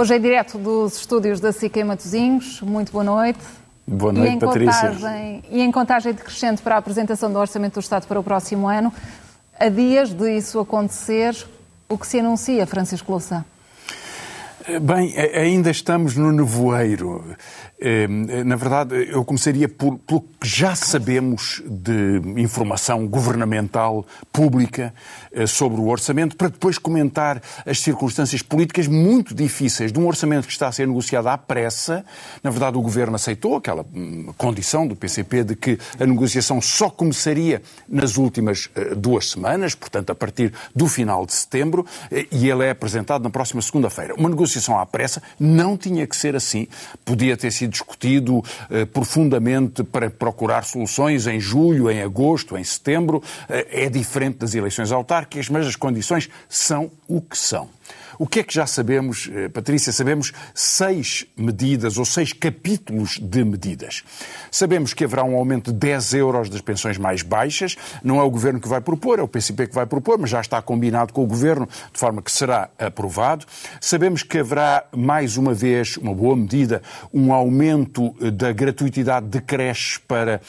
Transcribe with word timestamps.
Hoje 0.00 0.14
é 0.14 0.18
direto 0.18 0.56
dos 0.56 0.96
estúdios 0.96 1.40
da 1.40 1.52
SIC 1.52 1.76
em 1.76 1.84
Matosinhos. 1.84 2.62
Muito 2.62 2.90
boa 2.90 3.04
noite. 3.04 3.40
Boa 3.86 4.12
noite, 4.12 4.36
e 4.36 4.38
Patrícia. 4.38 4.88
Contagem, 4.88 5.44
e 5.50 5.60
em 5.60 5.70
contagem 5.70 6.14
decrescente 6.14 6.62
para 6.62 6.76
a 6.76 6.78
apresentação 6.78 7.30
do 7.30 7.38
Orçamento 7.38 7.74
do 7.74 7.80
Estado 7.80 8.06
para 8.06 8.18
o 8.18 8.22
próximo 8.24 8.66
ano, 8.66 8.90
a 9.58 9.68
dias 9.68 10.14
de 10.14 10.36
isso 10.38 10.58
acontecer, 10.58 11.36
o 11.86 11.98
que 11.98 12.06
se 12.06 12.18
anuncia, 12.18 12.66
Francisco 12.66 13.12
Louçã? 13.12 13.44
Bem, 14.68 15.14
ainda 15.16 15.70
estamos 15.70 16.16
no 16.16 16.30
nevoeiro. 16.30 17.24
Ehm, 17.80 18.44
na 18.44 18.56
verdade, 18.56 19.08
eu 19.10 19.24
começaria 19.24 19.66
por, 19.66 19.98
pelo 20.00 20.20
que 20.20 20.46
já 20.46 20.74
sabemos 20.74 21.62
de 21.66 22.20
informação 22.36 23.08
governamental 23.08 24.04
pública 24.30 24.92
eh, 25.32 25.46
sobre 25.46 25.80
o 25.80 25.88
orçamento, 25.88 26.36
para 26.36 26.48
depois 26.48 26.76
comentar 26.76 27.40
as 27.64 27.80
circunstâncias 27.80 28.42
políticas 28.42 28.86
muito 28.86 29.34
difíceis 29.34 29.90
de 29.90 29.98
um 29.98 30.06
orçamento 30.06 30.46
que 30.46 30.52
está 30.52 30.68
a 30.68 30.72
ser 30.72 30.86
negociado 30.86 31.28
à 31.28 31.38
pressa. 31.38 32.04
Na 32.42 32.50
verdade, 32.50 32.76
o 32.76 32.82
governo 32.82 33.16
aceitou 33.16 33.56
aquela 33.56 33.86
hum, 33.94 34.30
condição 34.36 34.86
do 34.86 34.94
PCP 34.94 35.42
de 35.42 35.56
que 35.56 35.78
a 35.98 36.04
negociação 36.04 36.60
só 36.60 36.90
começaria 36.90 37.62
nas 37.88 38.18
últimas 38.18 38.68
eh, 38.74 38.94
duas 38.94 39.30
semanas, 39.30 39.74
portanto, 39.74 40.10
a 40.10 40.14
partir 40.14 40.52
do 40.76 40.86
final 40.86 41.24
de 41.24 41.32
setembro, 41.32 41.86
eh, 42.12 42.26
e 42.30 42.50
ele 42.50 42.66
é 42.66 42.70
apresentado 42.70 43.22
na 43.22 43.30
próxima 43.30 43.62
segunda-feira. 43.62 44.14
Uma 44.16 44.28
negociação 44.28 44.49
à 44.78 44.86
pressa 44.86 45.22
não 45.38 45.76
tinha 45.76 46.06
que 46.06 46.16
ser 46.16 46.34
assim. 46.34 46.66
Podia 47.04 47.36
ter 47.36 47.50
sido 47.50 47.70
discutido 47.70 48.42
eh, 48.70 48.84
profundamente 48.84 49.82
para 49.84 50.10
procurar 50.10 50.64
soluções 50.64 51.26
em 51.26 51.40
julho, 51.40 51.90
em 51.90 52.02
agosto, 52.02 52.56
em 52.56 52.64
setembro. 52.64 53.22
Eh, 53.48 53.84
é 53.84 53.88
diferente 53.88 54.38
das 54.38 54.54
eleições 54.54 54.92
autárquicas, 54.92 55.48
mas 55.48 55.66
as 55.66 55.76
condições 55.76 56.28
são 56.48 56.90
o 57.08 57.20
que 57.20 57.36
são. 57.36 57.68
O 58.20 58.26
que 58.26 58.40
é 58.40 58.42
que 58.42 58.52
já 58.52 58.66
sabemos, 58.66 59.30
eh, 59.32 59.48
Patrícia? 59.48 59.90
Sabemos 59.94 60.30
seis 60.54 61.24
medidas 61.34 61.96
ou 61.96 62.04
seis 62.04 62.34
capítulos 62.34 63.18
de 63.18 63.42
medidas. 63.42 64.04
Sabemos 64.50 64.92
que 64.92 65.04
haverá 65.04 65.24
um 65.24 65.34
aumento 65.36 65.72
de 65.72 65.78
10 65.78 66.12
euros 66.12 66.50
das 66.50 66.60
pensões 66.60 66.98
mais 66.98 67.22
baixas. 67.22 67.78
Não 68.04 68.20
é 68.20 68.22
o 68.22 68.28
Governo 68.28 68.60
que 68.60 68.68
vai 68.68 68.82
propor, 68.82 69.18
é 69.18 69.22
o 69.22 69.26
PCP 69.26 69.68
que 69.68 69.74
vai 69.74 69.86
propor, 69.86 70.18
mas 70.18 70.28
já 70.28 70.38
está 70.38 70.60
combinado 70.60 71.14
com 71.14 71.24
o 71.24 71.26
Governo, 71.26 71.66
de 71.66 71.98
forma 71.98 72.20
que 72.20 72.30
será 72.30 72.68
aprovado. 72.78 73.46
Sabemos 73.80 74.22
que 74.22 74.40
haverá, 74.40 74.84
mais 74.94 75.38
uma 75.38 75.54
vez, 75.54 75.96
uma 75.96 76.12
boa 76.14 76.36
medida, 76.36 76.82
um 77.14 77.32
aumento 77.32 78.14
eh, 78.20 78.30
da 78.30 78.52
gratuitidade 78.52 79.28
de 79.28 79.40
creches 79.40 79.96
para 79.96 80.42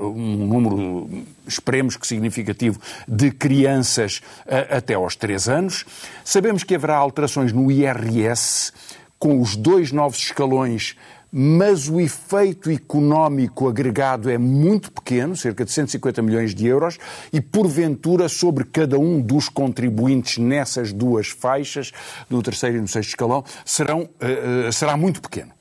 um 0.00 0.44
número, 0.44 1.08
esperemos 1.46 1.96
que 1.96 2.04
significativo, 2.04 2.80
de 3.06 3.30
crianças 3.30 4.20
eh, 4.44 4.66
até 4.76 4.94
aos 4.94 5.14
3 5.14 5.48
anos. 5.48 5.84
Sabemos 6.24 6.64
que 6.64 6.74
haverá 6.74 6.95
alterações 6.96 7.52
no 7.52 7.70
IRS, 7.70 8.72
com 9.18 9.40
os 9.40 9.56
dois 9.56 9.92
novos 9.92 10.18
escalões, 10.18 10.96
mas 11.32 11.88
o 11.88 12.00
efeito 12.00 12.70
económico 12.70 13.68
agregado 13.68 14.30
é 14.30 14.38
muito 14.38 14.90
pequeno, 14.92 15.36
cerca 15.36 15.64
de 15.64 15.72
150 15.72 16.22
milhões 16.22 16.54
de 16.54 16.66
euros, 16.66 16.98
e 17.32 17.40
porventura 17.40 18.28
sobre 18.28 18.64
cada 18.64 18.98
um 18.98 19.20
dos 19.20 19.48
contribuintes 19.48 20.38
nessas 20.38 20.92
duas 20.92 21.28
faixas, 21.28 21.92
no 22.30 22.42
terceiro 22.42 22.78
e 22.78 22.80
no 22.80 22.88
sexto 22.88 23.10
escalão, 23.10 23.44
serão, 23.64 24.02
uh, 24.02 24.72
será 24.72 24.96
muito 24.96 25.20
pequeno. 25.20 25.55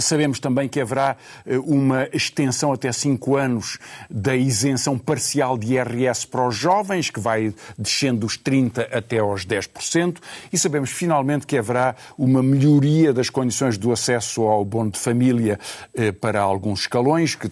Sabemos 0.00 0.38
também 0.38 0.68
que 0.68 0.80
haverá 0.80 1.16
eh, 1.46 1.58
uma 1.58 2.08
extensão 2.12 2.72
até 2.72 2.90
5 2.92 3.36
anos 3.36 3.78
da 4.10 4.34
isenção 4.34 4.98
parcial 4.98 5.56
de 5.56 5.74
IRS 5.74 6.26
para 6.26 6.46
os 6.46 6.54
jovens, 6.54 7.10
que 7.10 7.20
vai 7.20 7.54
descendo 7.78 8.20
dos 8.20 8.38
30% 8.38 8.86
até 8.92 9.18
aos 9.18 9.44
10%, 9.46 10.16
e 10.52 10.58
sabemos 10.58 10.90
finalmente 10.90 11.46
que 11.46 11.56
haverá 11.56 11.94
uma 12.16 12.42
melhoria 12.42 13.12
das 13.12 13.30
condições 13.30 13.78
do 13.78 13.92
acesso 13.92 14.42
ao 14.42 14.64
bono 14.64 14.90
de 14.90 14.98
família 14.98 15.58
eh, 15.94 16.12
para 16.12 16.40
alguns 16.40 16.80
escalões, 16.80 17.34
que 17.34 17.48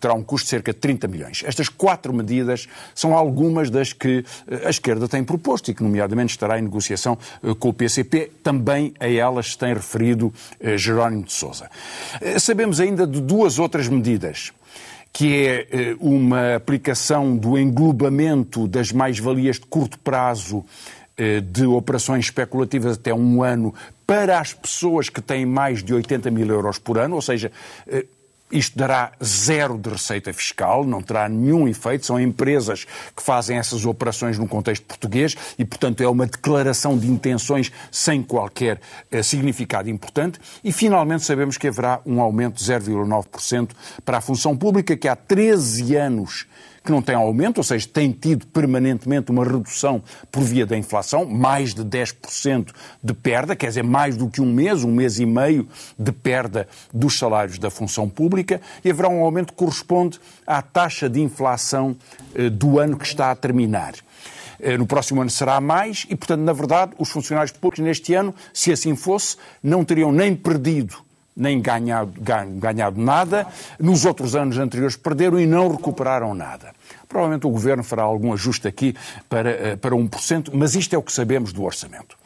terá 0.00 0.14
um 0.14 0.22
custo 0.22 0.46
de 0.46 0.50
cerca 0.50 0.72
de 0.72 0.78
30 0.78 1.08
milhões. 1.08 1.42
Estas 1.46 1.68
quatro 1.68 2.12
medidas 2.12 2.68
são 2.94 3.14
algumas 3.14 3.70
das 3.70 3.92
que 3.92 4.24
eh, 4.48 4.66
a 4.66 4.70
esquerda 4.70 5.08
tem 5.08 5.24
proposto 5.24 5.70
e 5.70 5.74
que, 5.74 5.82
nomeadamente, 5.82 6.32
estará 6.32 6.58
em 6.58 6.62
negociação 6.62 7.18
com 7.58 7.68
o 7.68 7.74
PCP. 7.74 8.30
Também 8.42 8.94
a 9.00 9.08
elas 9.08 9.52
se 9.52 9.58
tem 9.58 9.74
referido 9.74 10.32
Jerónimo 10.76 11.24
de 11.24 11.32
Sousa. 11.32 11.63
Eh, 12.20 12.38
sabemos 12.38 12.80
ainda 12.80 13.06
de 13.06 13.20
duas 13.20 13.58
outras 13.58 13.88
medidas 13.88 14.52
que 15.12 15.46
é 15.46 15.68
eh, 15.70 15.96
uma 16.00 16.56
aplicação 16.56 17.36
do 17.36 17.56
englobamento 17.56 18.66
das 18.66 18.90
mais-valias 18.90 19.60
de 19.60 19.66
curto 19.66 19.96
prazo 20.00 20.64
eh, 21.16 21.40
de 21.40 21.64
operações 21.66 22.24
especulativas 22.24 22.96
até 22.96 23.14
um 23.14 23.42
ano 23.42 23.72
para 24.04 24.40
as 24.40 24.52
pessoas 24.52 25.08
que 25.08 25.22
têm 25.22 25.46
mais 25.46 25.84
de 25.84 25.94
80 25.94 26.30
mil 26.32 26.48
euros 26.48 26.78
por 26.78 26.98
ano, 26.98 27.14
ou 27.14 27.22
seja, 27.22 27.52
isto 28.54 28.78
dará 28.78 29.12
zero 29.22 29.76
de 29.76 29.90
receita 29.90 30.32
fiscal, 30.32 30.84
não 30.84 31.02
terá 31.02 31.28
nenhum 31.28 31.66
efeito. 31.66 32.06
São 32.06 32.20
empresas 32.20 32.86
que 33.14 33.22
fazem 33.22 33.58
essas 33.58 33.84
operações 33.84 34.38
no 34.38 34.46
contexto 34.46 34.84
português 34.86 35.36
e, 35.58 35.64
portanto, 35.64 36.00
é 36.02 36.08
uma 36.08 36.26
declaração 36.26 36.96
de 36.96 37.10
intenções 37.10 37.72
sem 37.90 38.22
qualquer 38.22 38.80
eh, 39.10 39.22
significado 39.22 39.90
importante. 39.90 40.38
E, 40.62 40.70
finalmente, 40.70 41.24
sabemos 41.24 41.58
que 41.58 41.66
haverá 41.66 42.00
um 42.06 42.20
aumento 42.20 42.56
de 42.56 42.64
0,9% 42.64 43.70
para 44.04 44.18
a 44.18 44.20
função 44.20 44.56
pública, 44.56 44.96
que 44.96 45.08
há 45.08 45.16
13 45.16 45.96
anos 45.96 46.46
que 46.84 46.92
não 46.92 47.00
tem 47.00 47.14
aumento, 47.14 47.58
ou 47.58 47.64
seja, 47.64 47.88
tem 47.90 48.12
tido 48.12 48.46
permanentemente 48.48 49.30
uma 49.30 49.42
redução 49.42 50.02
por 50.30 50.42
via 50.42 50.66
da 50.66 50.76
inflação, 50.76 51.24
mais 51.24 51.72
de 51.72 51.82
10% 51.82 52.72
de 53.02 53.14
perda, 53.14 53.56
quer 53.56 53.68
dizer, 53.68 53.82
mais 53.82 54.18
do 54.18 54.28
que 54.28 54.42
um 54.42 54.52
mês, 54.52 54.84
um 54.84 54.92
mês 54.92 55.18
e 55.18 55.24
meio 55.24 55.66
de 55.98 56.12
perda 56.12 56.68
dos 56.92 57.18
salários 57.18 57.58
da 57.58 57.70
função 57.70 58.06
pública, 58.06 58.60
e 58.84 58.90
haverá 58.90 59.08
um 59.08 59.24
aumento 59.24 59.54
que 59.54 59.58
corresponde 59.58 60.20
à 60.46 60.60
taxa 60.60 61.08
de 61.08 61.22
inflação 61.22 61.96
eh, 62.34 62.50
do 62.50 62.78
ano 62.78 62.98
que 62.98 63.06
está 63.06 63.30
a 63.30 63.34
terminar. 63.34 63.94
Eh, 64.60 64.76
no 64.76 64.86
próximo 64.86 65.22
ano 65.22 65.30
será 65.30 65.60
mais 65.62 66.06
e, 66.10 66.14
portanto, 66.14 66.42
na 66.42 66.52
verdade, 66.52 66.92
os 66.98 67.08
funcionários 67.08 67.52
públicos 67.52 67.78
neste 67.78 68.12
ano, 68.12 68.34
se 68.52 68.70
assim 68.70 68.94
fosse, 68.94 69.38
não 69.62 69.84
teriam 69.84 70.12
nem 70.12 70.36
perdido 70.36 71.03
nem 71.36 71.60
ganhado, 71.60 72.12
ganhado 72.56 73.00
nada. 73.00 73.46
Nos 73.78 74.04
outros 74.04 74.34
anos 74.36 74.58
anteriores 74.58 74.96
perderam 74.96 75.40
e 75.40 75.46
não 75.46 75.68
recuperaram 75.68 76.34
nada. 76.34 76.74
Provavelmente 77.08 77.46
o 77.46 77.50
Governo 77.50 77.82
fará 77.82 78.02
algum 78.02 78.32
ajuste 78.32 78.68
aqui 78.68 78.94
para, 79.28 79.50
eh, 79.50 79.76
para 79.76 79.94
1%, 79.94 80.50
mas 80.54 80.74
isto 80.74 80.94
é 80.94 80.98
o 80.98 81.02
que 81.02 81.12
sabemos 81.12 81.52
do 81.52 81.62
orçamento. 81.62 82.16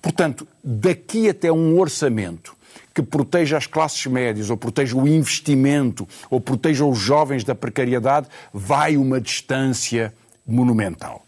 Portanto, 0.00 0.46
daqui 0.62 1.28
até 1.28 1.50
um 1.50 1.78
orçamento 1.78 2.56
que 2.94 3.02
proteja 3.02 3.56
as 3.56 3.66
classes 3.66 4.04
médias, 4.06 4.50
ou 4.50 4.56
proteja 4.56 4.96
o 4.96 5.06
investimento, 5.06 6.06
ou 6.28 6.40
proteja 6.40 6.84
os 6.84 6.98
jovens 6.98 7.44
da 7.44 7.54
precariedade, 7.54 8.26
vai 8.52 8.96
uma 8.96 9.20
distância 9.20 10.12
monumental. 10.46 11.27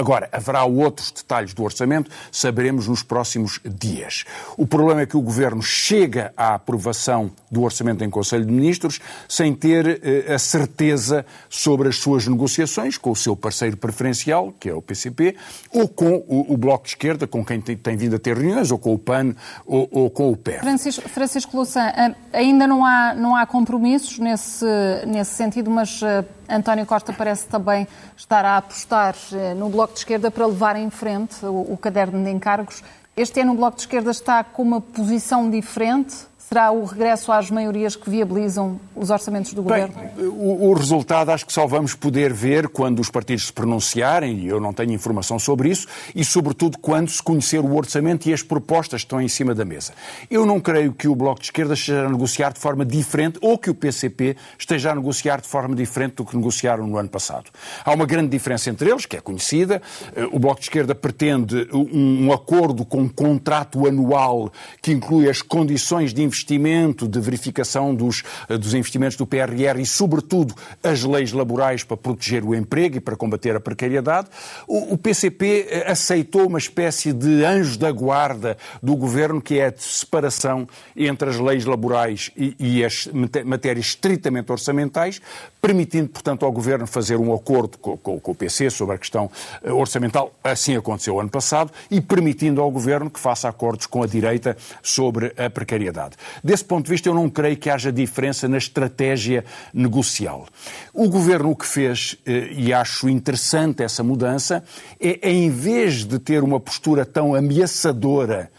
Agora, 0.00 0.28
haverá 0.30 0.64
outros 0.64 1.10
detalhes 1.10 1.52
do 1.52 1.64
orçamento, 1.64 2.08
saberemos 2.30 2.86
nos 2.86 3.02
próximos 3.02 3.58
dias. 3.64 4.24
O 4.56 4.64
problema 4.64 5.00
é 5.00 5.06
que 5.06 5.16
o 5.16 5.20
Governo 5.20 5.60
chega 5.60 6.32
à 6.36 6.54
aprovação 6.54 7.32
do 7.50 7.62
orçamento 7.62 8.04
em 8.04 8.08
Conselho 8.08 8.46
de 8.46 8.52
Ministros 8.52 9.00
sem 9.28 9.52
ter 9.52 10.00
eh, 10.04 10.32
a 10.32 10.38
certeza 10.38 11.26
sobre 11.50 11.88
as 11.88 11.96
suas 11.96 12.28
negociações 12.28 12.96
com 12.96 13.10
o 13.10 13.16
seu 13.16 13.34
parceiro 13.34 13.76
preferencial, 13.76 14.54
que 14.60 14.68
é 14.68 14.72
o 14.72 14.80
PCP, 14.80 15.34
ou 15.72 15.88
com 15.88 16.24
o, 16.28 16.52
o 16.52 16.56
Bloco 16.56 16.84
de 16.84 16.90
Esquerda, 16.90 17.26
com 17.26 17.44
quem 17.44 17.60
tem, 17.60 17.76
tem, 17.76 17.96
vindo 17.96 18.14
a 18.14 18.20
ter 18.20 18.36
reuniões, 18.36 18.70
ou 18.70 18.78
com 18.78 18.94
o 18.94 18.98
PAN, 19.00 19.34
ou, 19.66 19.88
ou 19.90 20.08
com 20.08 20.30
o 20.30 20.36
PER. 20.36 20.60
Francisco, 20.60 21.08
Francisco 21.08 21.56
Louçã, 21.56 21.88
eh, 21.88 22.14
ainda 22.34 22.68
não 22.68 22.84
há, 22.84 23.14
não 23.14 23.34
há 23.34 23.44
compromissos 23.44 24.20
nesse, 24.20 24.64
nesse 25.08 25.34
sentido, 25.34 25.68
mas 25.72 26.00
eh, 26.04 26.24
António 26.48 26.86
Costa 26.86 27.12
parece 27.12 27.46
também 27.46 27.86
estar 28.16 28.44
a 28.44 28.56
apostar 28.56 29.14
eh, 29.32 29.54
no 29.54 29.68
Bloco 29.68 29.92
de 29.92 30.00
Esquerda 30.00 30.30
para 30.30 30.46
levar 30.46 30.76
em 30.76 30.88
frente 30.88 31.44
o, 31.44 31.72
o 31.72 31.76
caderno 31.76 32.24
de 32.24 32.30
encargos. 32.30 32.82
Este 33.16 33.40
ano 33.40 33.52
o 33.52 33.56
Bloco 33.56 33.76
de 33.76 33.82
Esquerda 33.82 34.10
está 34.10 34.42
com 34.42 34.62
uma 34.62 34.80
posição 34.80 35.50
diferente, 35.50 36.14
Será 36.48 36.70
o 36.70 36.82
regresso 36.86 37.30
às 37.30 37.50
maiorias 37.50 37.94
que 37.94 38.08
viabilizam 38.08 38.80
os 38.96 39.10
orçamentos 39.10 39.52
do 39.52 39.62
Governo? 39.62 39.94
Bem, 39.94 40.26
o, 40.28 40.70
o, 40.70 40.72
resultado 40.72 41.30
acho 41.30 41.44
que 41.44 41.52
só 41.52 41.66
vamos 41.66 41.92
poder 41.94 42.32
ver 42.32 42.68
quando 42.68 43.00
os 43.00 43.10
partidos 43.10 43.48
se 43.48 43.52
pronunciarem, 43.52 44.38
e 44.38 44.48
eu 44.48 44.58
não 44.58 44.72
tenho 44.72 44.90
informação 44.92 45.38
sobre 45.38 45.68
isso, 45.68 45.86
e 46.14 46.24
sobretudo 46.24 46.78
quando 46.78 47.10
se 47.10 47.22
conhecer 47.22 47.58
o 47.58 47.76
orçamento 47.76 48.30
e 48.30 48.32
as 48.32 48.42
propostas 48.42 49.02
que 49.02 49.04
estão 49.04 49.20
em 49.20 49.28
cima 49.28 49.54
da 49.54 49.62
mesa. 49.62 49.92
Eu 50.30 50.46
não 50.46 50.58
creio 50.58 50.94
que 50.94 51.06
o 51.06 51.14
Bloco 51.14 51.38
de 51.38 51.48
Esquerda 51.48 51.74
esteja 51.74 52.06
a 52.06 52.08
negociar 52.08 52.54
de 52.54 52.60
forma 52.60 52.82
diferente 52.82 53.38
ou 53.42 53.58
que 53.58 53.68
o 53.68 53.74
PCP 53.74 54.34
esteja 54.58 54.92
a 54.92 54.94
negociar 54.94 55.42
de 55.42 55.48
forma 55.48 55.76
diferente 55.76 56.14
do 56.14 56.24
que 56.24 56.34
negociaram 56.34 56.86
no 56.86 56.96
ano 56.96 57.10
passado. 57.10 57.50
Há 57.84 57.92
uma 57.92 58.06
grande 58.06 58.30
diferença 58.30 58.70
entre 58.70 58.88
eles, 58.88 59.04
que 59.04 59.18
é 59.18 59.20
conhecida. 59.20 59.82
Eh, 60.16 60.26
o 60.32 60.38
Bloco 60.38 60.60
de 60.60 60.64
Esquerda 60.64 60.94
pretende 60.94 61.68
um, 61.74 62.28
um 62.28 62.32
acordo 62.32 62.86
com 62.86 63.02
um 63.02 63.08
contrato 63.08 63.86
anual 63.86 64.50
que 64.80 64.92
inclui 64.92 65.28
as 65.28 65.42
condições 65.42 66.14
de 66.14 66.22
investimento 66.22 66.37
investimento, 66.38 67.08
de 67.08 67.20
verificação 67.20 67.94
dos, 67.94 68.22
eh, 68.48 68.56
dos 68.56 68.74
investimentos 68.74 69.16
do 69.16 69.26
PRR 69.26 69.80
e, 69.80 69.86
sobretudo, 69.86 70.54
as 70.82 71.02
leis 71.02 71.32
laborais 71.32 71.82
para 71.82 71.96
proteger 71.96 72.44
o 72.44 72.54
emprego 72.54 72.96
e 72.96 73.00
para 73.00 73.16
combater 73.16 73.56
a 73.56 73.60
precariedade. 73.60 74.28
O, 74.66 74.94
o 74.94 74.98
PCP 74.98 75.66
eh, 75.68 75.90
aceitou 75.90 76.46
uma 76.46 76.58
espécie 76.58 77.12
de 77.12 77.44
anjo 77.44 77.78
da 77.78 77.90
guarda 77.90 78.56
do 78.82 78.94
governo, 78.94 79.40
que 79.40 79.58
é 79.58 79.66
a 79.66 79.74
separação 79.76 80.68
entre 80.96 81.30
as 81.30 81.38
leis 81.38 81.64
laborais 81.64 82.30
e, 82.36 82.54
e 82.58 82.84
as 82.84 83.08
matérias 83.44 83.86
estritamente 83.86 84.52
orçamentais, 84.52 85.20
permitindo, 85.60 86.08
portanto, 86.08 86.44
ao 86.44 86.52
Governo 86.52 86.86
fazer 86.86 87.16
um 87.16 87.34
acordo 87.34 87.78
com, 87.78 87.96
com, 87.96 88.20
com, 88.20 88.32
o 88.32 88.34
PC 88.34 88.70
sobre 88.70 88.94
a 88.94 88.98
questão 88.98 89.30
eh, 89.62 89.72
orçamental, 89.72 90.32
assim 90.42 90.76
aconteceu 90.76 91.18
ano 91.18 91.28
passado, 91.28 91.72
e 91.90 92.00
permitindo 92.00 92.60
ao 92.60 92.70
Governo 92.70 93.10
que 93.10 93.18
faça 93.18 93.48
acordos 93.48 93.86
com 93.86 94.02
a 94.02 94.06
direita 94.06 94.56
sobre 94.82 95.32
a 95.36 95.50
precariedade. 95.50 96.16
Desse 96.42 96.64
ponto 96.64 96.84
de 96.84 96.90
vista, 96.90 97.08
eu 97.08 97.14
não 97.14 97.28
creio 97.28 97.56
que 97.56 97.70
haja 97.70 97.92
diferença 97.92 98.48
na 98.48 98.58
estratégia 98.58 99.44
negocial. 99.72 100.46
O 100.92 101.08
Governo 101.08 101.50
o 101.50 101.56
que 101.56 101.66
fez, 101.66 102.16
eh, 102.26 102.50
e 102.52 102.72
acho 102.72 103.08
interessante 103.08 103.82
essa 103.82 104.02
mudança, 104.02 104.62
é, 105.00 105.30
em 105.30 105.50
vez 105.50 106.04
de 106.04 106.18
ter 106.18 106.42
uma 106.42 106.60
postura 106.60 107.04
tão 107.04 107.34
ameaçadora 107.34 108.50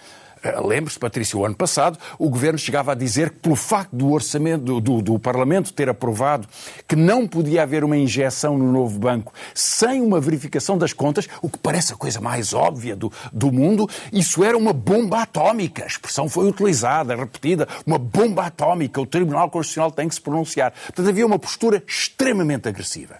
lembre-se, 0.63 0.97
Patrícia, 0.97 1.37
o 1.37 1.45
ano 1.45 1.55
passado 1.55 1.97
o 2.17 2.29
Governo 2.29 2.57
chegava 2.57 2.91
a 2.91 2.95
dizer 2.95 3.31
que, 3.31 3.39
pelo 3.39 3.55
facto 3.55 3.95
do 3.95 4.11
orçamento 4.11 4.63
do, 4.63 4.79
do, 4.79 5.01
do, 5.01 5.19
Parlamento 5.19 5.73
ter 5.73 5.89
aprovado 5.89 6.47
que 6.87 6.95
não 6.95 7.27
podia 7.27 7.63
haver 7.63 7.83
uma 7.83 7.97
injeção 7.97 8.57
no 8.57 8.71
novo 8.71 8.97
banco 8.99 9.33
sem 9.53 10.01
uma 10.01 10.19
verificação 10.19 10.77
das 10.77 10.93
contas, 10.93 11.27
o 11.41 11.49
que 11.49 11.57
parece 11.57 11.93
a 11.93 11.95
coisa 11.95 12.21
mais 12.21 12.53
óbvia 12.53 12.95
do, 12.95 13.11
do 13.33 13.51
mundo, 13.51 13.89
isso 14.13 14.43
era 14.43 14.57
uma 14.57 14.73
bomba 14.73 15.21
atómica. 15.21 15.83
A 15.83 15.87
expressão 15.87 16.29
foi 16.29 16.47
utilizada, 16.47 17.15
repetida, 17.15 17.67
uma 17.85 17.97
bomba 17.97 18.45
atómica. 18.45 19.01
O 19.01 19.05
Tribunal 19.05 19.49
Constitucional 19.49 19.91
tem 19.91 20.07
que 20.07 20.15
se 20.15 20.21
pronunciar. 20.21 20.71
Portanto, 20.71 21.09
havia 21.09 21.25
uma 21.25 21.39
postura 21.39 21.83
extremamente 21.87 22.67
agressiva. 22.67 23.17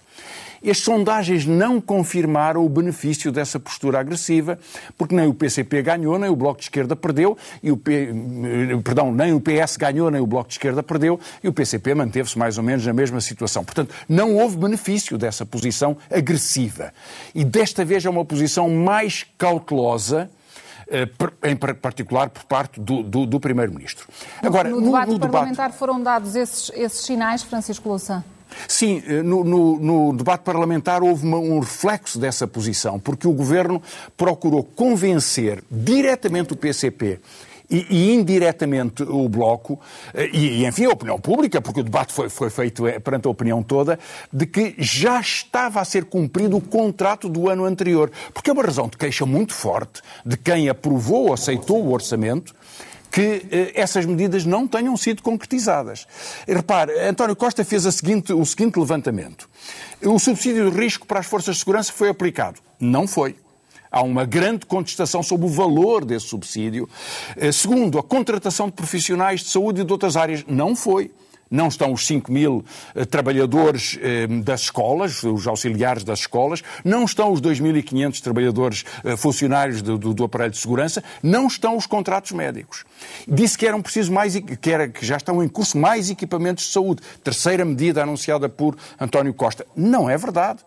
As 0.68 0.78
sondagens 0.78 1.46
não 1.46 1.80
confirmaram 1.80 2.64
o 2.64 2.68
benefício 2.68 3.32
dessa 3.32 3.58
postura 3.58 3.98
agressiva, 3.98 4.58
porque 4.96 5.14
nem 5.14 5.26
o 5.26 5.32
PCP 5.32 5.82
ganhou, 5.82 6.18
nem 6.18 6.28
o 6.28 6.36
Bloco 6.36 6.58
de 6.58 6.64
Esquerda 6.64 6.94
perdeu, 6.94 7.36
e 7.62 7.72
o 7.72 7.76
P... 7.76 8.12
perdão, 8.84 9.12
nem 9.12 9.32
o 9.32 9.40
PS 9.40 9.76
ganhou, 9.76 10.10
nem 10.10 10.20
o 10.20 10.26
Bloco 10.26 10.48
de 10.48 10.54
Esquerda 10.54 10.82
perdeu, 10.82 11.18
e 11.42 11.48
o 11.48 11.52
PCP 11.52 11.94
manteve-se 11.94 12.38
mais 12.38 12.58
ou 12.58 12.64
menos 12.64 12.86
na 12.86 12.92
mesma 12.92 13.20
situação. 13.20 13.64
Portanto, 13.64 13.94
não 14.08 14.36
houve 14.36 14.56
benefício 14.56 15.16
dessa 15.16 15.46
posição 15.46 15.96
agressiva. 16.10 16.92
E 17.34 17.44
desta 17.44 17.84
vez 17.84 18.04
é 18.04 18.10
uma 18.10 18.24
posição 18.24 18.68
mais 18.68 19.26
cautelosa, 19.38 20.30
eh, 20.90 21.08
em 21.44 21.56
particular 21.56 22.28
por 22.28 22.44
parte 22.44 22.80
do, 22.80 23.02
do, 23.02 23.24
do 23.24 23.40
Primeiro-Ministro. 23.40 24.08
Agora, 24.42 24.68
no, 24.68 24.80
no, 24.80 24.86
debate 24.86 25.10
no 25.10 25.20
parlamentar 25.20 25.66
debate... 25.68 25.78
foram 25.78 26.02
dados 26.02 26.34
esses, 26.36 26.70
esses 26.74 27.04
sinais, 27.04 27.42
Francisco 27.42 27.88
Louçã? 27.88 28.22
Sim, 28.68 29.02
eh, 29.06 29.22
no, 29.22 29.44
no, 29.44 29.78
no, 29.78 30.16
debate 30.16 30.42
parlamentar 30.42 31.02
houve 31.02 31.26
uma, 31.26 31.38
um 31.38 31.60
reflexo 31.60 32.18
dessa 32.18 32.46
posição, 32.46 32.98
porque 32.98 33.26
o 33.26 33.32
Governo 33.32 33.82
procurou 34.16 34.62
convencer 34.62 35.62
diretamente 35.70 36.52
o 36.52 36.56
PCP 36.56 37.20
e, 37.70 38.12
indiretamente 38.12 39.02
o 39.04 39.28
Bloco, 39.28 39.78
eh, 40.12 40.28
e, 40.32 40.62
e, 40.62 40.66
enfim 40.66 40.86
a 40.86 40.90
opinião 40.90 41.20
pública, 41.20 41.60
porque 41.60 41.80
o 41.80 41.84
debate 41.84 42.12
foi, 42.12 42.28
foi 42.28 42.50
feito 42.50 42.86
eh, 42.86 42.98
perante 42.98 43.28
a 43.28 43.30
opinião 43.30 43.62
toda, 43.62 43.98
de 44.32 44.44
que 44.44 44.74
já 44.78 45.20
estava 45.20 45.80
a 45.80 45.84
ser 45.84 46.06
cumprido 46.06 46.56
o 46.56 46.60
contrato 46.60 47.28
do 47.28 47.48
ano 47.48 47.64
anterior. 47.64 48.10
Porque 48.34 48.50
é 48.50 48.52
uma 48.52 48.64
razão 48.64 48.88
de 48.88 48.96
queixa 48.96 49.24
muito 49.24 49.54
forte 49.54 50.02
de 50.26 50.36
quem 50.36 50.68
aprovou 50.68 51.28
ou 51.28 51.32
aceitou 51.32 51.84
o 51.84 51.92
orçamento, 51.92 52.54
que 53.10 53.46
eh, 53.50 53.72
essas 53.74 54.06
medidas 54.06 54.44
não 54.44 54.66
tenham 54.66 54.96
sido 54.96 55.22
concretizadas. 55.22 56.06
E, 56.46 56.54
repare, 56.54 56.92
António 57.00 57.34
Costa 57.34 57.64
fez 57.64 57.82
seguinte, 57.94 58.32
o 58.32 58.44
seguinte 58.44 58.78
levantamento. 58.78 59.48
O 60.02 60.18
subsídio 60.18 60.70
de 60.70 60.78
risco 60.78 61.06
para 61.06 61.20
as 61.20 61.26
forças 61.26 61.56
de 61.56 61.60
segurança 61.60 61.92
foi 61.92 62.08
aplicado. 62.08 62.60
Não 62.78 63.06
foi. 63.06 63.36
Há 63.90 64.02
uma 64.02 64.24
grande 64.24 64.66
contestação 64.66 65.22
sobre 65.22 65.46
o 65.46 65.50
valor 65.50 66.04
desse 66.04 66.26
subsídio. 66.26 66.88
Eh, 67.36 67.50
segundo, 67.50 67.98
a 67.98 68.02
contratação 68.02 68.66
de 68.66 68.72
profissionais 68.72 69.40
de 69.40 69.48
saúde 69.48 69.80
e 69.80 69.84
de 69.84 69.92
outras 69.92 70.16
áreas 70.16 70.44
não 70.46 70.76
foi 70.76 71.10
não 71.50 71.68
estão 71.68 71.92
os 71.92 72.06
5 72.06 72.30
mil 72.30 72.64
eh, 72.94 73.04
trabalhadores 73.04 73.98
eh, 74.00 74.26
das 74.26 74.62
escolas, 74.62 75.22
os 75.24 75.46
auxiliares 75.46 76.04
das 76.04 76.20
escolas, 76.20 76.62
não 76.84 77.04
estão 77.04 77.32
os 77.32 77.40
2.500 77.40 78.20
trabalhadores 78.20 78.84
eh, 79.04 79.16
funcionários 79.16 79.82
do, 79.82 79.98
do, 79.98 80.14
do, 80.14 80.24
aparelho 80.24 80.52
de 80.52 80.58
segurança, 80.58 81.02
não 81.22 81.46
estão 81.46 81.76
os 81.76 81.86
contratos 81.86 82.32
médicos. 82.32 82.84
Disse 83.26 83.58
que 83.58 83.66
eram 83.66 83.82
precisos 83.82 84.10
mais, 84.10 84.38
que, 84.38 84.70
era, 84.70 84.88
que 84.88 85.04
já 85.04 85.16
estão 85.16 85.42
em 85.42 85.48
curso 85.48 85.76
mais 85.76 86.08
equipamentos 86.08 86.66
de 86.66 86.72
saúde. 86.72 87.02
Terceira 87.24 87.64
medida 87.64 88.02
anunciada 88.02 88.48
por 88.48 88.76
António 89.00 89.34
Costa. 89.34 89.66
Não 89.74 90.08
é 90.08 90.16
verdade. 90.16 90.60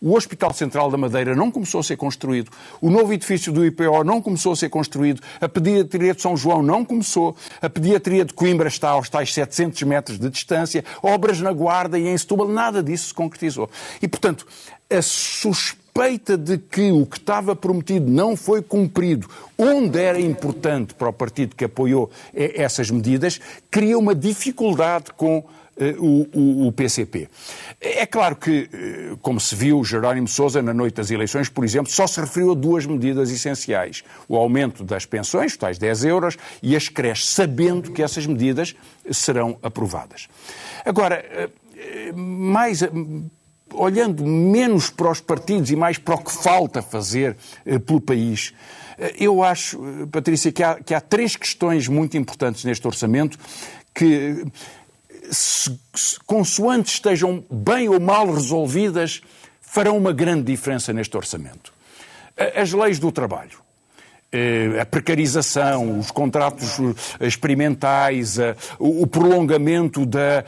O 0.00 0.14
Hospital 0.14 0.52
Central 0.54 0.90
da 0.90 0.96
Madeira 0.96 1.34
não 1.34 1.50
começou 1.50 1.80
a 1.80 1.82
ser 1.82 1.96
construído. 1.96 2.52
O 2.80 2.88
novo 2.88 3.12
edifício 3.12 3.52
do 3.52 3.66
IPO 3.66 4.04
não 4.04 4.22
começou 4.22 4.52
a 4.52 4.56
ser 4.56 4.68
construído. 4.68 5.20
A 5.40 5.48
pediatria 5.48 6.14
de 6.14 6.22
São 6.22 6.36
João 6.36 6.62
não 6.62 6.84
começou. 6.84 7.36
A 7.60 7.68
pediatria 7.68 8.24
de 8.24 8.32
Coimbra 8.32 8.68
está 8.68 8.90
aos 8.90 9.08
tais 9.08 9.34
700 9.34 9.82
metros 9.82 10.18
de 10.18 10.30
distância. 10.30 10.84
Obras 11.02 11.40
na 11.40 11.52
Guarda 11.52 11.98
e 11.98 12.06
em 12.06 12.16
Setúbal, 12.16 12.48
nada 12.48 12.80
disso 12.80 13.08
se 13.08 13.14
concretizou. 13.14 13.68
E, 14.00 14.06
portanto, 14.06 14.46
a 14.88 15.02
suspeita 15.02 16.38
de 16.38 16.58
que 16.58 16.92
o 16.92 17.04
que 17.04 17.18
estava 17.18 17.56
prometido 17.56 18.08
não 18.08 18.36
foi 18.36 18.62
cumprido, 18.62 19.28
onde 19.58 19.98
era 19.98 20.20
importante 20.20 20.94
para 20.94 21.08
o 21.08 21.12
partido 21.12 21.56
que 21.56 21.64
apoiou 21.64 22.08
essas 22.32 22.88
medidas, 22.88 23.40
cria 23.68 23.98
uma 23.98 24.14
dificuldade 24.14 25.12
com 25.16 25.38
eh, 25.38 25.42
o, 25.98 26.26
o, 26.34 26.66
o, 26.66 26.72
PCP. 26.72 27.28
É 27.80 28.04
claro 28.04 28.36
que, 28.36 28.68
eh, 28.72 29.16
como 29.22 29.38
se 29.38 29.54
viu, 29.54 29.84
Jerónimo 29.84 30.26
Sousa, 30.26 30.60
na 30.60 30.74
noite 30.74 30.94
das 30.94 31.10
eleições, 31.10 31.48
por 31.48 31.64
exemplo, 31.64 31.90
só 31.90 32.06
se 32.06 32.20
referiu 32.20 32.50
a 32.52 32.54
duas 32.54 32.84
medidas 32.84 33.30
essenciais: 33.30 34.02
o 34.28 34.36
aumento 34.36 34.82
das 34.82 35.06
pensões, 35.06 35.56
tais 35.56 35.78
10 35.78 36.04
euros, 36.04 36.36
e 36.62 36.74
as 36.74 36.88
creches, 36.88 37.28
sabendo 37.30 37.92
que 37.92 38.02
essas 38.02 38.26
medidas 38.26 38.74
serão 39.10 39.56
aprovadas. 39.62 40.28
Agora, 40.84 41.24
eh, 41.76 42.12
mais 42.12 42.80
olhando 43.72 44.24
menos 44.24 44.90
para 44.90 45.10
os 45.10 45.20
partidos 45.20 45.70
e 45.70 45.76
mais 45.76 45.98
para 45.98 46.14
o 46.14 46.18
que 46.18 46.32
falta 46.32 46.80
fazer 46.80 47.36
pelo 47.86 48.00
país, 48.00 48.54
eu 49.18 49.42
acho, 49.44 49.78
Patrícia, 50.10 50.50
que 50.50 50.62
há, 50.62 50.76
que 50.76 50.94
há 50.94 51.00
três 51.02 51.36
questões 51.36 51.86
muito 51.86 52.16
importantes 52.16 52.64
neste 52.64 52.86
orçamento 52.86 53.38
que 53.98 54.46
consoante 56.26 56.94
estejam 56.94 57.44
bem 57.50 57.88
ou 57.88 58.00
mal 58.00 58.32
resolvidas, 58.32 59.20
farão 59.60 59.96
uma 59.96 60.12
grande 60.12 60.44
diferença 60.44 60.92
neste 60.92 61.16
orçamento. 61.16 61.72
As 62.54 62.72
leis 62.72 62.98
do 62.98 63.12
trabalho 63.12 63.67
a 64.80 64.84
precarização, 64.84 65.98
os 65.98 66.10
contratos 66.10 66.78
eh, 67.18 67.26
experimentais, 67.26 68.36
o 68.78 69.06
prolongamento 69.06 70.04
da. 70.04 70.44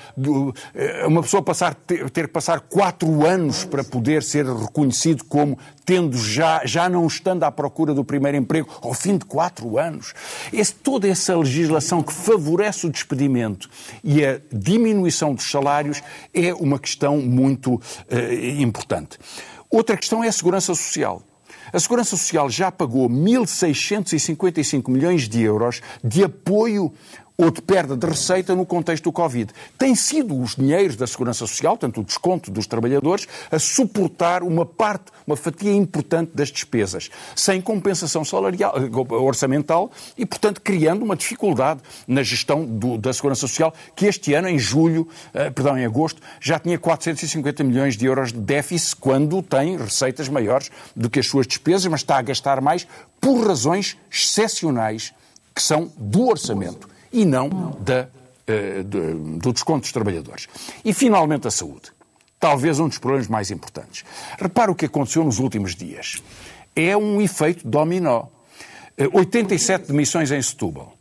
Eh, 0.74 1.06
uma 1.06 1.22
pessoa 1.22 1.42
passar, 1.42 1.74
ter, 1.74 2.10
ter 2.10 2.26
que 2.26 2.32
passar 2.32 2.60
quatro 2.60 3.26
anos 3.26 3.64
para 3.64 3.82
poder 3.82 4.22
ser 4.22 4.44
reconhecido 4.44 5.24
como 5.24 5.58
tendo 5.84 6.16
já, 6.18 6.60
já 6.66 6.90
não 6.90 7.06
estando 7.06 7.44
à 7.44 7.50
procura 7.50 7.94
do 7.94 8.04
primeiro 8.04 8.36
emprego 8.36 8.68
ao 8.82 8.92
fim 8.92 9.16
de 9.16 9.24
quatro 9.24 9.78
anos. 9.78 10.12
Esse, 10.52 10.74
toda 10.74 11.08
essa 11.08 11.34
legislação 11.36 12.02
que 12.02 12.12
favorece 12.12 12.86
o 12.86 12.90
despedimento 12.90 13.68
e 14.04 14.24
a 14.24 14.40
diminuição 14.52 15.34
dos 15.34 15.50
salários 15.50 16.02
é 16.34 16.52
uma 16.52 16.78
questão 16.78 17.16
muito 17.16 17.80
importante. 18.58 19.18
Outra 19.70 19.96
questão 19.96 20.22
é 20.22 20.28
a 20.28 20.32
segurança 20.32 20.74
social. 20.74 21.22
A 21.72 21.78
Segurança 21.78 22.16
Social 22.16 22.50
já 22.50 22.70
pagou 22.72 23.08
1.655 23.08 24.90
milhões 24.90 25.28
de 25.28 25.42
euros 25.42 25.80
de 26.02 26.24
apoio 26.24 26.92
ou 27.40 27.50
de 27.50 27.62
perda 27.62 27.96
de 27.96 28.06
receita 28.06 28.54
no 28.54 28.66
contexto 28.66 29.04
do 29.04 29.12
Covid. 29.12 29.50
Tem 29.78 29.94
sido 29.94 30.38
os 30.38 30.56
dinheiros 30.56 30.94
da 30.94 31.06
Segurança 31.06 31.46
Social, 31.46 31.78
tanto 31.78 32.02
o 32.02 32.04
desconto 32.04 32.50
dos 32.50 32.66
trabalhadores, 32.66 33.26
a 33.50 33.58
suportar 33.58 34.42
uma 34.42 34.66
parte, 34.66 35.06
uma 35.26 35.36
fatia 35.36 35.72
importante 35.72 36.32
das 36.34 36.50
despesas, 36.50 37.08
sem 37.34 37.58
compensação 37.62 38.26
salarial, 38.26 38.74
eh, 38.76 39.14
orçamental 39.14 39.90
e, 40.18 40.26
portanto, 40.26 40.60
criando 40.60 41.02
uma 41.02 41.16
dificuldade 41.16 41.80
na 42.06 42.22
gestão 42.22 42.62
do, 42.62 42.98
da 42.98 43.10
Segurança 43.10 43.40
Social, 43.40 43.72
que 43.96 44.04
este 44.04 44.34
ano, 44.34 44.46
em 44.46 44.58
julho, 44.58 45.08
eh, 45.32 45.48
perdão, 45.48 45.78
em 45.78 45.86
agosto, 45.86 46.20
já 46.42 46.58
tinha 46.58 46.78
450 46.78 47.64
milhões 47.64 47.96
de 47.96 48.04
euros 48.04 48.34
de 48.34 48.38
déficit, 48.38 48.96
quando 48.96 49.42
tem 49.42 49.78
receitas 49.78 50.28
maiores 50.28 50.70
do 50.94 51.08
que 51.08 51.18
as 51.18 51.26
suas 51.26 51.46
despesas, 51.46 51.86
mas 51.86 52.00
está 52.00 52.18
a 52.18 52.22
gastar 52.22 52.60
mais 52.60 52.86
por 53.18 53.46
razões 53.46 53.96
excepcionais 54.12 55.14
que 55.54 55.62
são 55.62 55.90
do 55.96 56.28
orçamento 56.28 56.99
e 57.12 57.24
não 57.24 57.48
da, 57.80 58.08
uh, 58.08 58.84
de, 58.84 59.38
do 59.38 59.52
desconto 59.52 59.80
dos 59.80 59.92
trabalhadores. 59.92 60.48
E, 60.84 60.92
finalmente, 60.92 61.46
a 61.48 61.50
saúde. 61.50 61.92
Talvez 62.38 62.80
um 62.80 62.88
dos 62.88 62.98
problemas 62.98 63.28
mais 63.28 63.50
importantes. 63.50 64.04
Repara 64.38 64.70
o 64.70 64.74
que 64.74 64.86
aconteceu 64.86 65.22
nos 65.22 65.38
últimos 65.38 65.74
dias. 65.74 66.22
É 66.74 66.96
um 66.96 67.20
efeito 67.20 67.68
dominó. 67.68 68.26
87 69.12 69.84
eh, 69.84 69.86
demissões 69.86 70.30
em 70.30 70.40
Setúbal. 70.40 70.96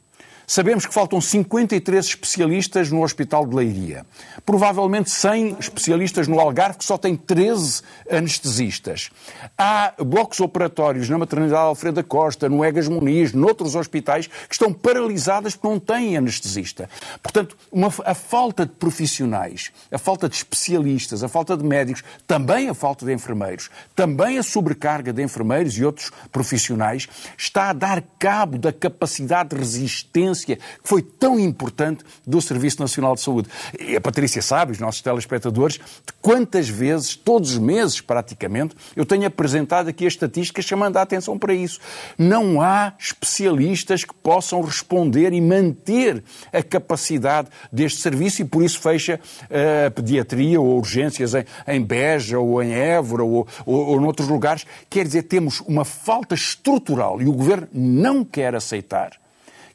Sabemos 0.49 0.83
que 0.83 0.91
faltam 0.91 1.21
53 1.21 2.03
especialistas 2.03 2.89
no 2.89 3.03
Hospital 3.03 3.45
de 3.45 3.55
Leiria. 3.55 4.03
Provavelmente 4.43 5.11
100 5.11 5.57
especialistas 5.59 6.27
no 6.27 6.39
Algarve, 6.39 6.79
que 6.79 6.85
só 6.85 6.97
tem 6.97 7.15
13 7.15 7.83
anestesistas. 8.09 9.11
Há 9.55 9.93
blocos 10.03 10.39
operatórios 10.39 11.07
na 11.07 11.19
maternidade 11.19 11.61
Alfredo 11.61 11.97
da 11.97 12.03
Costa, 12.03 12.49
no 12.49 12.65
Egas 12.65 12.87
Muniz, 12.87 13.31
noutros 13.31 13.75
hospitais, 13.75 14.25
que 14.25 14.55
estão 14.55 14.73
paralisadas 14.73 15.55
porque 15.55 15.67
não 15.67 15.79
têm 15.79 16.17
anestesista. 16.17 16.89
Portanto, 17.21 17.55
uma, 17.71 17.93
a 18.03 18.15
falta 18.15 18.65
de 18.65 18.71
profissionais, 18.71 19.71
a 19.91 19.99
falta 19.99 20.27
de 20.27 20.35
especialistas, 20.35 21.23
a 21.23 21.27
falta 21.27 21.55
de 21.55 21.63
médicos, 21.63 22.03
também 22.25 22.69
a 22.69 22.73
falta 22.73 23.05
de 23.05 23.13
enfermeiros, 23.13 23.69
também 23.95 24.39
a 24.39 24.43
sobrecarga 24.43 25.13
de 25.13 25.21
enfermeiros 25.21 25.77
e 25.77 25.85
outros 25.85 26.11
profissionais, 26.31 27.07
está 27.37 27.69
a 27.69 27.73
dar 27.73 28.03
cabo 28.17 28.57
da 28.57 28.73
capacidade 28.73 29.49
de 29.49 29.57
resistência 29.57 30.38
que 30.45 30.59
foi 30.83 31.01
tão 31.01 31.39
importante 31.39 32.03
do 32.25 32.41
Serviço 32.41 32.79
Nacional 32.79 33.15
de 33.15 33.21
Saúde. 33.21 33.49
E 33.79 33.95
a 33.95 34.01
Patrícia 34.01 34.41
sabe, 34.41 34.71
os 34.71 34.79
nossos 34.79 35.01
telespectadores, 35.01 35.75
de 35.75 36.13
quantas 36.21 36.67
vezes, 36.67 37.15
todos 37.15 37.51
os 37.51 37.57
meses 37.57 38.01
praticamente, 38.01 38.75
eu 38.95 39.05
tenho 39.05 39.25
apresentado 39.25 39.89
aqui 39.89 40.05
a 40.05 40.07
estatística 40.07 40.61
chamando 40.61 40.97
a 40.97 41.01
atenção 41.01 41.37
para 41.37 41.53
isso. 41.53 41.79
Não 42.17 42.61
há 42.61 42.93
especialistas 42.99 44.03
que 44.03 44.13
possam 44.13 44.61
responder 44.61 45.33
e 45.33 45.41
manter 45.41 46.23
a 46.51 46.61
capacidade 46.61 47.49
deste 47.71 48.01
serviço 48.01 48.41
e 48.41 48.45
por 48.45 48.63
isso 48.63 48.79
fecha 48.79 49.19
eh, 49.49 49.85
a 49.87 49.91
pediatria 49.91 50.59
ou 50.59 50.77
urgências 50.77 51.33
em, 51.33 51.45
em 51.67 51.81
Beja 51.81 52.39
ou 52.39 52.61
em 52.61 52.73
Évora 52.73 53.23
ou, 53.23 53.47
ou, 53.65 53.87
ou 53.87 54.01
noutros 54.01 54.27
lugares. 54.27 54.65
Quer 54.89 55.05
dizer, 55.05 55.23
temos 55.23 55.59
uma 55.61 55.85
falta 55.85 56.35
estrutural 56.35 57.21
e 57.21 57.27
o 57.27 57.33
Governo 57.33 57.67
não 57.73 58.23
quer 58.23 58.55
aceitar 58.55 59.11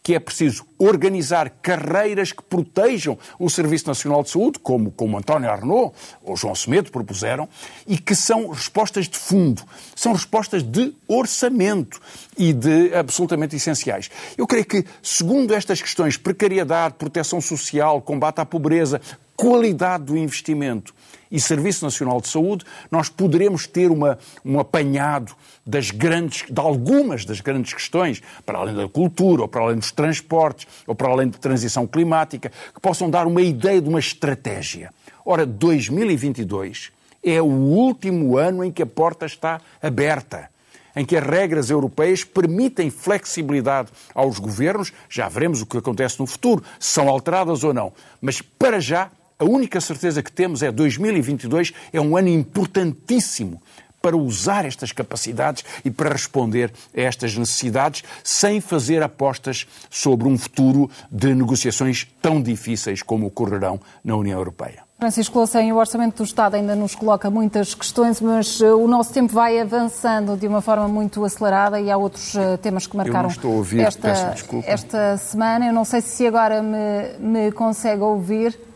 que 0.05 0.15
é 0.15 0.21
preciso 0.21 0.67
organizar 0.79 1.49
carreiras 1.63 2.31
que 2.31 2.43
protejam 2.43 3.19
o 3.39 3.49
Serviço 3.49 3.87
Nacional 3.87 4.23
de 4.23 4.29
Saúde, 4.29 4.59
como, 4.59 4.91
como 4.91 5.17
António 5.17 5.51
Arnaud 5.51 5.95
ou 6.23 6.37
João 6.37 6.55
Semedo 6.55 6.93
propuseram, 6.93 7.49
e 7.87 7.97
que 7.97 8.15
são 8.15 8.51
respostas 8.51 9.09
de 9.09 9.17
fundo, 9.17 9.63
são 9.97 10.13
respostas 10.13 10.63
de 10.63 10.95
orçamento 11.09 11.99
e 12.37 12.53
de 12.53 12.95
absolutamente 12.95 13.57
essenciais. 13.57 14.11
Eu 14.37 14.47
creio 14.47 14.67
que, 14.67 14.85
segundo 15.03 15.55
estas 15.55 15.81
questões, 15.81 16.19
precariedade, 16.19 16.97
proteção 16.99 17.41
social, 17.41 18.03
combate 18.03 18.41
à 18.41 18.45
pobreza, 18.45 19.01
qualidade 19.35 20.05
do 20.05 20.19
investimento 20.19 20.95
e 21.35 21.41
Serviço 21.41 21.85
Nacional 21.85 22.21
de 22.21 22.29
Saúde, 22.29 22.65
nós 22.89 23.09
poderemos 23.09 23.67
ter 23.67 23.91
uma, 23.91 24.17
um 24.45 24.61
apanhado 24.61 25.35
das 25.67 25.91
grandes, 25.91 26.45
de 26.49 26.61
algumas 26.61 27.25
das 27.25 27.41
grandes 27.41 27.75
questões, 27.75 28.23
para 28.47 28.57
além 28.57 28.73
da 28.73 28.89
cultura, 28.89 29.43
ou 29.43 29.49
para 29.49 29.63
além 29.63 29.77
dos 29.77 29.91
transportes, 29.91 30.69
ou 30.87 30.95
para 30.95 31.09
além 31.09 31.27
da 31.27 31.37
transição 31.37 31.89
climática, 31.89 32.53
que 32.73 32.81
possam 32.81 33.11
dar 33.11 33.27
uma 33.27 33.43
ideia 33.43 33.83
de 33.83 33.89
uma 33.89 33.99
estratégia. 33.99 34.93
Ora, 35.27 35.45
2022 35.45 36.93
é 37.21 37.43
o 37.43 37.47
último 37.47 38.39
ano 38.39 38.63
em 38.63 38.71
que 38.71 38.85
a 38.85 38.87
porta 38.87 39.27
está 39.27 39.61
aberta 39.83 40.49
em 40.97 41.05
que 41.05 41.17
as 41.17 41.27
regras 41.27 41.71
europeias 41.71 42.23
permitem 42.23 42.89
flexibilidade 42.89 43.89
aos 44.15 44.39
governos, 44.39 44.93
já 45.11 45.29
veremos 45.29 45.61
o 45.61 45.67
que 45.67 45.79
acontece 45.79 46.21
no 46.21 46.27
futuro, 46.29 46.63
se 46.79 46.93
são 46.93 47.09
alteradas 47.09 47.65
ou 47.65 47.75
não. 47.75 47.93
Mas 48.21 48.41
para 48.41 48.79
já 48.79 49.11
a 49.45 49.47
única 49.47 49.79
certeza 49.79 50.23
que 50.23 50.33
temos 50.33 50.63
é 50.63 50.73
2022 50.73 51.75
é 51.93 52.01
um 52.01 52.17
ano 52.17 52.29
importantíssimo 52.29 53.61
para 54.01 54.17
usar 54.17 54.65
estas 54.65 54.91
capacidades 54.91 55.65
e 55.85 55.91
para 55.91 56.11
responder 56.11 56.73
a 56.97 57.01
estas 57.01 57.37
necessidades 57.37 58.03
sem 58.23 58.59
fazer 58.61 59.03
apostas 59.03 59.67
sobre 59.91 60.29
um 60.29 60.39
futuro 60.39 60.91
de 61.11 61.35
negociações 61.35 62.07
tão 62.23 62.41
difíceis 62.41 63.03
como 63.03 63.27
ocorrerão 63.27 63.79
na 64.03 64.17
União 64.17 64.39
Europeia. 64.39 64.83
Francisco 64.99 65.37
Loucem, 65.37 65.71
o 65.73 65.77
Orçamento 65.77 66.19
do 66.19 66.25
Estado 66.25 66.55
ainda 66.55 66.75
nos 66.75 66.95
coloca 66.95 67.29
muitas 67.29 67.75
questões, 67.75 68.21
mas 68.23 68.61
uh, 68.61 68.77
o 68.77 68.89
nosso 68.89 69.13
tempo 69.13 69.33
vai 69.33 69.61
avançando 69.61 70.37
de 70.37 70.47
uma 70.47 70.63
forma 70.63 70.89
muito 70.89 71.23
acelerada 71.23 71.79
e 71.79 71.91
há 71.91 71.97
outros 71.97 72.35
uh, 72.35 72.57
temas 72.63 72.87
que 72.87 72.97
marcaram 72.97 73.29
ouvir, 73.43 73.81
esta, 73.81 74.35
esta 74.65 75.17
semana. 75.19 75.67
Eu 75.67 75.73
não 75.75 75.85
sei 75.85 76.01
se 76.01 76.27
agora 76.27 76.63
me, 76.63 77.19
me 77.19 77.53
consegue 77.53 78.03
ouvir. 78.03 78.74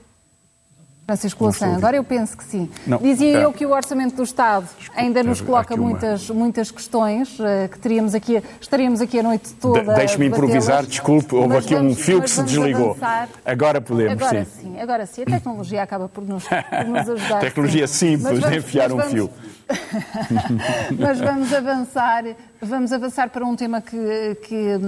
Francisco 1.08 1.42
Louçã, 1.42 1.74
agora 1.74 1.96
eu 1.96 2.04
penso 2.04 2.36
que 2.36 2.44
sim. 2.44 2.68
Não, 2.86 2.98
Dizia 2.98 3.38
é. 3.38 3.44
eu 3.46 3.50
que 3.50 3.64
o 3.64 3.70
Orçamento 3.70 4.14
do 4.14 4.22
Estado 4.22 4.68
Desculpa, 4.78 5.00
ainda 5.00 5.22
nos 5.22 5.40
coloca 5.40 5.74
muitas, 5.74 6.28
muitas 6.28 6.70
questões, 6.70 7.40
uh, 7.40 7.66
que 7.70 7.78
teríamos 7.78 8.14
aqui, 8.14 8.42
estaríamos 8.60 9.00
aqui 9.00 9.18
a 9.18 9.22
noite 9.22 9.54
toda. 9.54 9.80
De, 9.80 9.94
Deixe-me 9.94 10.26
improvisar, 10.26 10.84
desculpe, 10.84 11.34
houve 11.34 11.56
aqui 11.56 11.74
um 11.74 11.94
fio 11.94 12.20
que 12.20 12.28
se 12.28 12.42
desligou. 12.42 12.90
Avançar. 12.90 13.30
Agora 13.42 13.80
podemos, 13.80 14.22
agora 14.22 14.44
sim. 14.44 14.60
sim. 14.60 14.80
Agora 14.80 15.06
sim, 15.06 15.22
a 15.22 15.24
tecnologia 15.24 15.82
acaba 15.82 16.10
por 16.10 16.28
nos, 16.28 16.44
por 16.44 16.86
nos 16.86 17.08
ajudar. 17.08 17.40
tecnologia 17.40 17.86
sim. 17.86 18.18
simples 18.18 18.40
vamos, 18.40 18.50
de 18.50 18.58
enfiar 18.58 18.92
um 18.92 19.00
fio. 19.00 19.30
mas 20.98 21.18
vamos 21.20 21.54
avançar, 21.54 22.24
vamos 22.60 22.92
avançar 22.92 23.30
para 23.30 23.46
um 23.46 23.56
tema 23.56 23.80
que, 23.80 24.36
que 24.42 24.78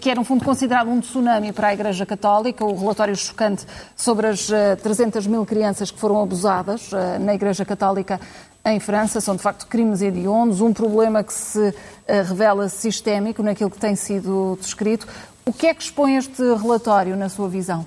que 0.00 0.10
era, 0.10 0.20
no 0.20 0.24
fundo, 0.24 0.44
considerado 0.44 0.88
um 0.88 1.00
tsunami 1.00 1.52
para 1.52 1.68
a 1.68 1.74
Igreja 1.74 2.04
Católica, 2.04 2.64
o 2.64 2.78
relatório 2.78 3.16
chocante 3.16 3.64
sobre 3.96 4.26
as 4.26 4.48
300 4.82 5.24
eh, 5.24 5.28
mil 5.28 5.46
crianças 5.46 5.90
que 5.90 5.98
foram 5.98 6.22
abusadas 6.22 6.92
eh, 6.92 7.18
na 7.18 7.34
Igreja 7.34 7.64
Católica 7.64 8.20
em 8.64 8.78
França. 8.78 9.20
São, 9.20 9.34
de 9.36 9.42
facto, 9.42 9.66
crimes 9.66 10.02
hediondos, 10.02 10.60
um 10.60 10.72
problema 10.72 11.24
que 11.24 11.32
se 11.32 11.74
eh, 12.06 12.22
revela 12.22 12.68
sistémico 12.68 13.42
naquilo 13.42 13.70
que 13.70 13.78
tem 13.78 13.96
sido 13.96 14.58
descrito. 14.60 15.06
O 15.46 15.52
que 15.52 15.66
é 15.66 15.74
que 15.74 15.82
expõe 15.82 16.16
este 16.16 16.42
relatório, 16.42 17.16
na 17.16 17.28
sua 17.28 17.48
visão? 17.48 17.86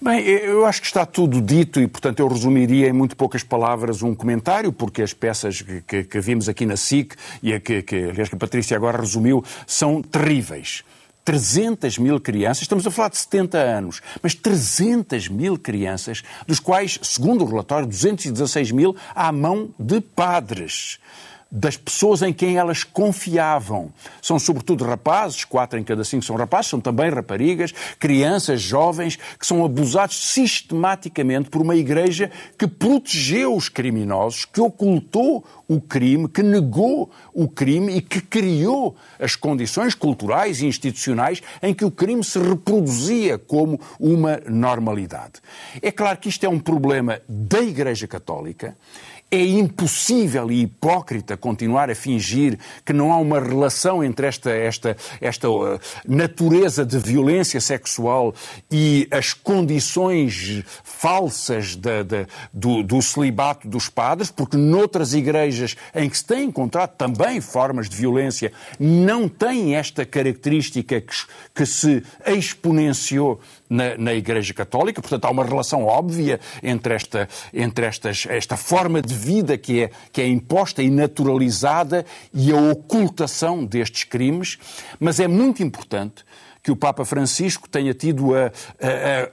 Bem, 0.00 0.20
eu 0.26 0.66
acho 0.66 0.80
que 0.80 0.86
está 0.86 1.06
tudo 1.06 1.40
dito 1.40 1.80
e, 1.80 1.86
portanto, 1.86 2.18
eu 2.18 2.26
resumiria 2.26 2.88
em 2.88 2.92
muito 2.92 3.16
poucas 3.16 3.44
palavras 3.44 4.02
um 4.02 4.14
comentário, 4.14 4.72
porque 4.72 5.00
as 5.00 5.14
peças 5.14 5.62
que, 5.62 5.80
que, 5.82 6.04
que 6.04 6.20
vimos 6.20 6.48
aqui 6.48 6.66
na 6.66 6.76
SIC 6.76 7.14
e 7.42 7.54
a 7.54 7.60
que, 7.60 7.82
que, 7.82 7.96
aliás, 8.10 8.28
que 8.28 8.34
a 8.34 8.38
Patrícia 8.38 8.76
agora 8.76 8.98
resumiu 8.98 9.44
são 9.66 10.02
terríveis. 10.02 10.82
300 11.24 11.98
mil 11.98 12.20
crianças, 12.20 12.62
estamos 12.62 12.86
a 12.86 12.90
falar 12.90 13.08
de 13.08 13.18
70 13.18 13.58
anos, 13.58 14.00
mas 14.22 14.34
300 14.34 15.28
mil 15.28 15.58
crianças, 15.58 16.22
dos 16.46 16.58
quais, 16.58 16.98
segundo 17.02 17.44
o 17.44 17.48
relatório, 17.48 17.86
216 17.86 18.70
mil 18.72 18.96
à 19.14 19.30
mão 19.30 19.70
de 19.78 20.00
padres 20.00 20.98
das 21.52 21.76
pessoas 21.76 22.22
em 22.22 22.32
quem 22.32 22.56
elas 22.56 22.82
confiavam. 22.82 23.92
São 24.22 24.38
sobretudo 24.38 24.84
rapazes, 24.84 25.44
quatro 25.44 25.78
em 25.78 25.84
cada 25.84 26.02
cinco 26.02 26.24
são 26.24 26.34
rapazes, 26.34 26.70
são 26.70 26.80
também 26.80 27.10
raparigas, 27.10 27.72
crianças, 27.98 28.62
jovens, 28.62 29.18
que 29.38 29.46
são 29.46 29.62
abusados 29.62 30.32
sistematicamente 30.32 31.50
por 31.50 31.60
uma 31.60 31.76
igreja 31.76 32.30
que 32.56 32.66
protegeu 32.66 33.54
os 33.54 33.68
criminosos, 33.68 34.46
que 34.46 34.62
ocultou 34.62 35.44
o 35.68 35.78
crime, 35.78 36.26
que 36.26 36.42
negou 36.42 37.10
o 37.34 37.46
crime 37.46 37.96
e 37.96 38.00
que 38.00 38.22
criou 38.22 38.96
as 39.18 39.36
condições 39.36 39.94
culturais 39.94 40.62
e 40.62 40.66
institucionais 40.66 41.42
em 41.62 41.74
que 41.74 41.84
o 41.84 41.90
crime 41.90 42.24
se 42.24 42.38
reproduzia 42.38 43.36
como 43.36 43.78
uma 44.00 44.40
normalidade. 44.48 45.34
É 45.82 45.90
claro 45.90 46.16
que 46.16 46.30
isto 46.30 46.44
é 46.44 46.48
um 46.48 46.58
problema 46.58 47.20
da 47.28 47.60
Igreja 47.60 48.06
Católica 48.06 48.74
é 49.32 49.42
impossível 49.42 50.52
e 50.52 50.60
hipócrita 50.60 51.38
continuar 51.38 51.88
a 51.88 51.94
fingir 51.94 52.58
que 52.84 52.92
não 52.92 53.10
há 53.10 53.16
uma 53.16 53.40
relação 53.40 54.04
entre 54.04 54.26
esta, 54.26 54.50
esta, 54.50 54.94
esta 55.22 55.50
uh, 55.50 55.80
natureza 56.06 56.84
de 56.84 56.98
violência 56.98 57.58
sexual 57.58 58.34
e 58.70 59.08
as 59.10 59.32
condições 59.32 60.62
falsas 60.84 61.74
de, 61.74 62.04
de, 62.04 62.26
do, 62.52 62.82
do 62.82 63.00
celibato 63.00 63.66
dos 63.66 63.88
padres, 63.88 64.30
porque 64.30 64.58
noutras 64.58 65.14
igrejas 65.14 65.76
em 65.94 66.10
que 66.10 66.18
se 66.18 66.26
têm 66.26 66.48
encontrado 66.48 66.90
também 66.90 67.40
formas 67.40 67.88
de 67.88 67.96
violência, 67.96 68.52
não 68.78 69.30
têm 69.30 69.76
esta 69.76 70.04
característica 70.04 71.00
que, 71.00 71.14
que 71.54 71.64
se 71.64 72.02
exponenciou 72.26 73.40
na, 73.72 73.96
na, 73.96 74.14
Igreja 74.14 74.52
Católica. 74.52 75.00
Portanto, 75.00 75.24
há 75.24 75.30
uma 75.30 75.44
relação 75.44 75.84
óbvia 75.84 76.38
entre 76.62 76.94
esta, 76.94 77.28
entre 77.52 77.86
estas, 77.86 78.26
esta 78.28 78.56
forma 78.56 79.00
de 79.00 79.14
vida 79.14 79.56
que 79.56 79.84
é, 79.84 79.90
que 80.12 80.20
é 80.20 80.28
imposta 80.28 80.82
e 80.82 80.90
naturalizada 80.90 82.04
e 82.34 82.52
a 82.52 82.56
ocultação 82.56 83.64
destes 83.64 84.04
crimes. 84.04 84.58
Mas 85.00 85.18
é 85.18 85.26
muito 85.26 85.62
importante 85.62 86.24
que 86.62 86.70
o 86.70 86.76
Papa 86.76 87.04
Francisco 87.04 87.68
tenha 87.68 87.92
tido 87.92 88.36
a, 88.36 88.52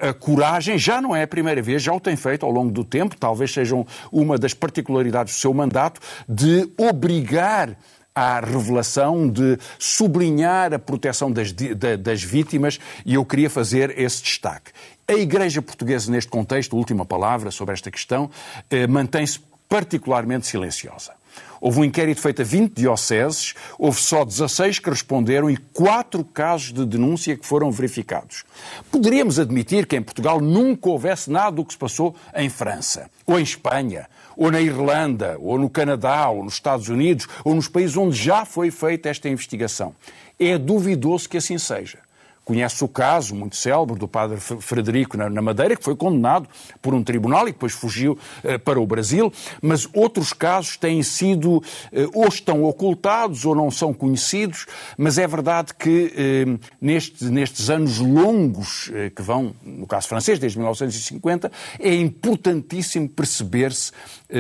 a, 0.02 0.10
a, 0.10 0.14
coragem, 0.14 0.80
já 0.80 1.00
não 1.00 1.16
é 1.16 1.24
a 1.24 1.28
primeira 1.28 1.62
vez, 1.62 1.84
já 1.84 1.94
o 1.94 2.00
tem 2.00 2.16
feito 2.16 2.44
ao 2.44 2.52
longo 2.52 2.72
do 2.72 2.84
tempo, 2.84 3.16
talvez 3.16 3.54
sejam 3.54 3.86
uma 4.12 4.36
das 4.36 4.54
particularidades 4.54 5.36
do 5.36 5.40
seu 5.40 5.54
mandato, 5.54 6.02
de 6.28 6.68
obrigar 6.76 7.78
à 8.20 8.42
revelação, 8.42 9.30
de 9.30 9.58
sublinhar 9.78 10.74
a 10.74 10.80
proteção 10.80 11.32
das, 11.32 11.54
das 11.54 12.22
vítimas, 12.22 12.78
e 13.06 13.14
eu 13.14 13.24
queria 13.24 13.50
fazer 13.50 13.98
esse 13.98 14.22
destaque. 14.22 14.72
A 15.08 15.14
Igreja 15.14 15.62
Portuguesa, 15.62 16.12
neste 16.12 16.30
contexto, 16.30 16.76
última 16.76 17.06
palavra 17.06 17.50
sobre 17.50 17.74
esta 17.74 17.90
questão, 17.90 18.30
eh, 18.70 18.86
mantém-se 18.88 19.40
particularmente 19.70 20.48
silenciosa. 20.48 21.14
Houve 21.62 21.80
um 21.80 21.84
inquérito 21.86 22.22
feito 22.22 22.42
a 22.42 22.46
20 22.46 22.74
dioceses, 22.74 23.54
houve 23.78 24.00
só 24.02 24.26
16 24.26 24.80
que 24.80 24.90
responderam 24.90 25.50
e 25.50 25.58
4 25.58 26.24
casos 26.26 26.74
de 26.74 26.86
denúncia 26.86 27.38
que 27.38 27.46
foram 27.46 27.72
verificados. 27.72 28.44
Poderíamos 28.92 29.40
admitir 29.40 29.86
que 29.86 29.96
em 29.96 30.02
Portugal 30.02 30.42
nunca 30.42 30.90
houvesse 30.90 31.30
nada 31.30 31.52
do 31.52 31.66
que 31.66 31.74
se 31.74 31.80
passou 31.80 32.16
em 32.36 32.50
França, 32.50 33.10
ou 33.26 33.40
em 33.40 33.44
Espanha, 33.44 34.08
ou 34.40 34.50
na 34.50 34.62
Irlanda, 34.62 35.36
ou 35.38 35.60
no 35.60 35.70
Canadá, 35.70 36.30
ou 36.30 36.46
nos 36.46 36.54
Estados 36.54 36.88
Unidos, 36.88 37.28
ou 37.44 37.54
nos 37.54 37.68
países 37.68 37.98
onde 37.98 38.16
já 38.16 38.46
foi 38.46 38.72
feita 38.72 39.10
esta 39.10 39.28
investigação. 39.28 39.94
É 40.40 40.58
duvidoso 40.58 41.28
que 41.28 41.36
assim 41.36 41.58
seja. 41.58 42.00
Conhece 42.50 42.84
o 42.84 42.88
caso 42.88 43.36
muito 43.36 43.56
célebre 43.56 43.96
do 43.96 44.08
padre 44.08 44.40
Frederico 44.40 45.16
na 45.16 45.40
Madeira, 45.40 45.76
que 45.76 45.84
foi 45.84 45.96
condenado 45.96 46.50
por 46.82 46.96
um 46.96 47.04
tribunal 47.04 47.48
e 47.48 47.52
depois 47.52 47.74
fugiu 47.74 48.18
eh, 48.44 48.58
para 48.58 48.82
o 48.82 48.88
Brasil, 48.88 49.32
mas 49.62 49.88
outros 49.94 50.34
casos 50.34 50.76
têm 50.76 51.04
sido 51.04 51.62
eh, 51.92 52.08
ou 52.12 52.28
estão 52.28 52.64
ocultados 52.64 53.46
ou 53.46 53.54
não 53.54 53.70
são 53.70 53.94
conhecidos, 53.94 54.66
mas 54.98 55.20
é 55.20 55.28
verdade 55.28 55.76
que 55.76 56.12
eh, 56.18 56.58
nestes, 56.82 57.30
nestes 57.30 57.70
anos 57.70 58.00
longos 58.00 58.92
que 59.16 59.22
vão, 59.22 59.54
no 59.64 59.86
caso 59.86 60.08
francês, 60.08 60.40
desde 60.40 60.58
1950, 60.58 61.52
é 61.78 61.94
importantíssimo 61.94 63.08
perceber-se 63.08 63.92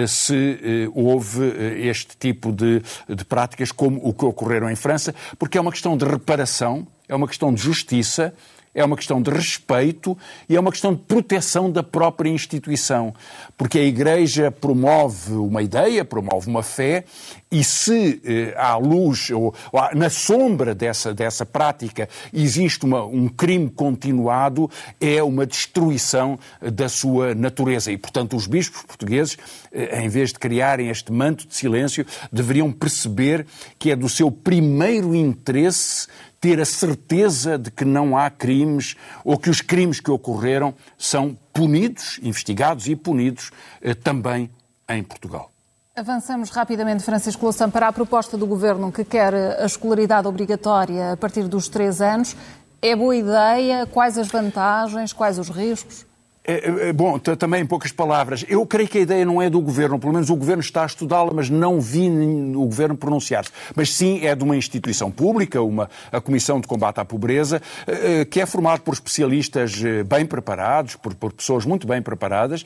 se 0.07 0.89
houve 0.95 1.43
este 1.87 2.17
tipo 2.17 2.51
de, 2.51 2.81
de 3.07 3.23
práticas 3.23 3.71
como 3.71 3.99
o 4.03 4.15
que 4.15 4.25
ocorreram 4.25 4.67
em 4.67 4.75
França, 4.75 5.13
porque 5.37 5.59
é 5.59 5.61
uma 5.61 5.71
questão 5.71 5.95
de 5.95 6.05
reparação 6.05 6.87
é 7.09 7.15
uma 7.15 7.27
questão 7.27 7.51
de 7.51 7.61
justiça, 7.61 8.33
é 8.73 8.85
uma 8.85 8.95
questão 8.95 9.21
de 9.21 9.31
respeito 9.31 10.17
e 10.47 10.55
é 10.55 10.59
uma 10.59 10.71
questão 10.71 10.93
de 10.93 11.01
proteção 11.01 11.71
da 11.71 11.81
própria 11.81 12.29
instituição. 12.29 13.13
Porque 13.57 13.79
a 13.79 13.83
Igreja 13.83 14.51
promove 14.51 15.33
uma 15.33 15.61
ideia, 15.61 16.05
promove 16.05 16.47
uma 16.47 16.61
fé, 16.61 17.03
e 17.51 17.63
se 17.63 18.21
eh, 18.23 18.53
à 18.55 18.75
luz 18.77 19.31
ou, 19.31 19.55
ou, 19.71 19.95
na 19.95 20.09
sombra 20.09 20.75
dessa, 20.75 21.13
dessa 21.15 21.47
prática 21.47 22.07
existe 22.31 22.85
uma, 22.85 23.03
um 23.03 23.27
crime 23.27 23.69
continuado, 23.71 24.69
é 25.01 25.21
uma 25.23 25.47
destruição 25.47 26.37
da 26.61 26.87
sua 26.87 27.33
natureza. 27.33 27.91
E, 27.91 27.97
portanto, 27.97 28.35
os 28.35 28.45
bispos 28.45 28.83
portugueses, 28.83 29.35
eh, 29.71 30.03
em 30.03 30.09
vez 30.09 30.31
de 30.31 30.37
criarem 30.37 30.89
este 30.89 31.11
manto 31.11 31.47
de 31.47 31.55
silêncio, 31.55 32.05
deveriam 32.31 32.71
perceber 32.71 33.47
que 33.79 33.89
é 33.89 33.95
do 33.95 34.07
seu 34.07 34.29
primeiro 34.31 35.15
interesse 35.15 36.07
ter 36.39 36.59
a 36.59 36.65
certeza 36.65 37.57
de 37.57 37.69
que 37.69 37.83
não 37.83 38.17
há 38.17 38.29
crimes 38.29 38.95
ou 39.23 39.37
que 39.37 39.49
os 39.49 39.61
crimes 39.61 39.99
que 39.99 40.11
ocorreram 40.11 40.73
são 40.97 41.37
punidos, 41.53 42.19
investigados 42.23 42.87
e 42.87 42.95
punidos 42.95 43.51
eh, 43.81 43.93
também 43.93 44.49
em 44.87 45.03
Portugal. 45.03 45.51
Avançamos 45.95 46.49
rapidamente, 46.49 47.03
Francisco 47.03 47.43
Louçã, 47.43 47.69
para 47.69 47.89
a 47.89 47.91
proposta 47.91 48.37
do 48.37 48.47
Governo 48.47 48.91
que 48.91 49.03
quer 49.03 49.33
a 49.33 49.65
escolaridade 49.65 50.27
obrigatória 50.27 51.11
a 51.11 51.17
partir 51.17 51.43
dos 51.47 51.67
três 51.67 52.01
anos. 52.01 52.37
É 52.81 52.95
boa 52.95 53.15
ideia? 53.15 53.85
Quais 53.85 54.17
as 54.17 54.29
vantagens? 54.29 55.11
Quais 55.11 55.37
os 55.37 55.49
riscos? 55.49 56.05
É, 56.49 56.53
é, 56.53 56.89
é, 56.89 56.93
bom, 56.93 57.19
também 57.19 57.61
em 57.61 57.65
poucas 57.65 57.91
palavras, 57.91 58.43
eu 58.49 58.65
creio 58.65 58.89
que 58.89 58.97
a 58.97 59.01
ideia 59.01 59.23
não 59.23 59.39
é 59.39 59.51
do 59.51 59.61
Governo, 59.61 59.99
pelo 59.99 60.11
menos 60.11 60.31
o 60.31 60.35
Governo 60.35 60.61
está 60.61 60.81
a 60.81 60.87
estudá-la, 60.87 61.31
mas 61.31 61.47
não 61.47 61.79
vi 61.79 62.09
o 62.09 62.65
Governo 62.65 62.97
pronunciar-se. 62.97 63.51
Mas 63.75 63.93
sim 63.93 64.25
é 64.25 64.33
de 64.33 64.43
uma 64.43 64.57
instituição 64.57 65.11
pública, 65.11 65.61
uma, 65.61 65.87
a 66.11 66.19
Comissão 66.19 66.59
de 66.59 66.65
Combate 66.65 66.99
à 66.99 67.05
Pobreza, 67.05 67.61
eh, 67.85 68.21
eh, 68.21 68.25
que 68.25 68.41
é 68.41 68.47
formada 68.47 68.79
por 68.79 68.95
especialistas 68.95 69.79
eh, 69.85 70.01
bem 70.03 70.25
preparados, 70.25 70.95
por, 70.95 71.13
por 71.13 71.31
pessoas 71.33 71.65
muito 71.65 71.85
bem 71.85 72.01
preparadas, 72.01 72.65